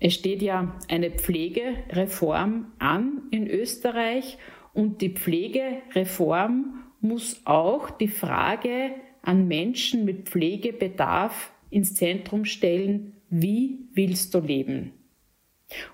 Es 0.00 0.14
steht 0.14 0.42
ja 0.42 0.76
eine 0.88 1.12
Pflegereform 1.12 2.72
an 2.80 3.22
in 3.30 3.48
Österreich 3.48 4.38
und 4.78 5.00
die 5.00 5.08
Pflegereform 5.08 6.84
muss 7.00 7.40
auch 7.46 7.90
die 7.90 8.06
Frage 8.06 8.92
an 9.22 9.48
Menschen 9.48 10.04
mit 10.04 10.28
Pflegebedarf 10.28 11.50
ins 11.68 11.96
Zentrum 11.96 12.44
stellen, 12.44 13.14
wie 13.28 13.80
willst 13.92 14.34
du 14.34 14.38
leben? 14.38 14.92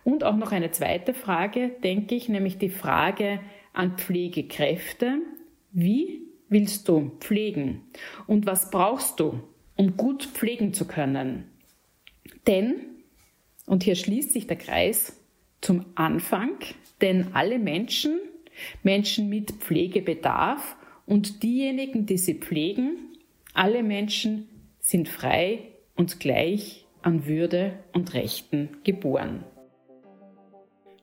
Und 0.04 0.22
auch 0.22 0.36
noch 0.36 0.52
eine 0.52 0.70
zweite 0.70 1.14
Frage, 1.14 1.70
denke 1.82 2.14
ich, 2.14 2.28
nämlich 2.28 2.58
die 2.58 2.68
Frage 2.68 3.40
an 3.72 3.96
Pflegekräfte, 3.96 5.16
wie 5.72 6.20
willst 6.50 6.86
du 6.86 7.12
pflegen 7.20 7.80
und 8.26 8.44
was 8.44 8.70
brauchst 8.70 9.18
du, 9.18 9.40
um 9.76 9.96
gut 9.96 10.24
pflegen 10.24 10.74
zu 10.74 10.86
können? 10.86 11.44
Denn, 12.46 12.74
und 13.64 13.82
hier 13.82 13.94
schließt 13.94 14.32
sich 14.32 14.46
der 14.46 14.58
Kreis 14.58 15.18
zum 15.62 15.86
Anfang, 15.94 16.58
denn 17.00 17.28
alle 17.32 17.58
Menschen 17.58 18.20
Menschen 18.82 19.28
mit 19.28 19.52
Pflegebedarf 19.52 20.76
und 21.06 21.42
diejenigen, 21.42 22.06
die 22.06 22.18
sie 22.18 22.34
pflegen, 22.34 23.16
alle 23.52 23.82
Menschen 23.82 24.48
sind 24.80 25.08
frei 25.08 25.60
und 25.94 26.20
gleich 26.20 26.86
an 27.02 27.26
Würde 27.26 27.78
und 27.92 28.14
Rechten 28.14 28.68
geboren. 28.84 29.44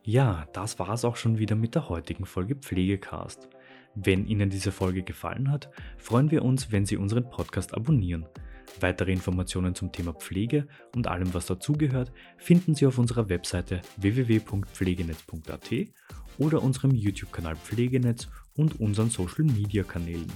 Ja, 0.03 0.47
das 0.53 0.79
war 0.79 0.89
es 0.89 1.05
auch 1.05 1.15
schon 1.15 1.37
wieder 1.37 1.55
mit 1.55 1.75
der 1.75 1.87
heutigen 1.87 2.25
Folge 2.25 2.55
Pflegecast. 2.55 3.47
Wenn 3.93 4.25
Ihnen 4.25 4.49
diese 4.49 4.71
Folge 4.71 5.03
gefallen 5.03 5.51
hat, 5.51 5.69
freuen 5.97 6.31
wir 6.31 6.43
uns, 6.43 6.71
wenn 6.71 6.85
Sie 6.85 6.97
unseren 6.97 7.29
Podcast 7.29 7.73
abonnieren. 7.75 8.25
Weitere 8.79 9.11
Informationen 9.11 9.75
zum 9.75 9.91
Thema 9.91 10.13
Pflege 10.13 10.67
und 10.95 11.07
allem, 11.07 11.33
was 11.33 11.45
dazugehört, 11.45 12.11
finden 12.37 12.73
Sie 12.73 12.85
auf 12.87 12.97
unserer 12.97 13.29
Webseite 13.29 13.81
www.pflegenetz.at 13.97 15.71
oder 16.41 16.63
unserem 16.63 16.95
YouTube-Kanal 16.95 17.55
Pflegenetz 17.55 18.27
und 18.55 18.79
unseren 18.79 19.11
Social-Media-Kanälen. 19.11 20.31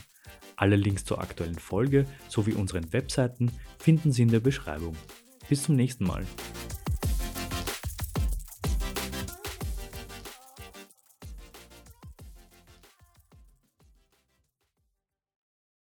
Alle 0.55 0.75
Links 0.75 1.03
zur 1.03 1.19
aktuellen 1.19 1.57
Folge 1.57 2.05
sowie 2.29 2.53
unseren 2.53 2.93
Webseiten 2.93 3.51
finden 3.79 4.11
Sie 4.11 4.21
in 4.21 4.29
der 4.29 4.39
Beschreibung. 4.39 4.95
Bis 5.49 5.63
zum 5.63 5.75
nächsten 5.75 6.05
Mal. 6.05 6.23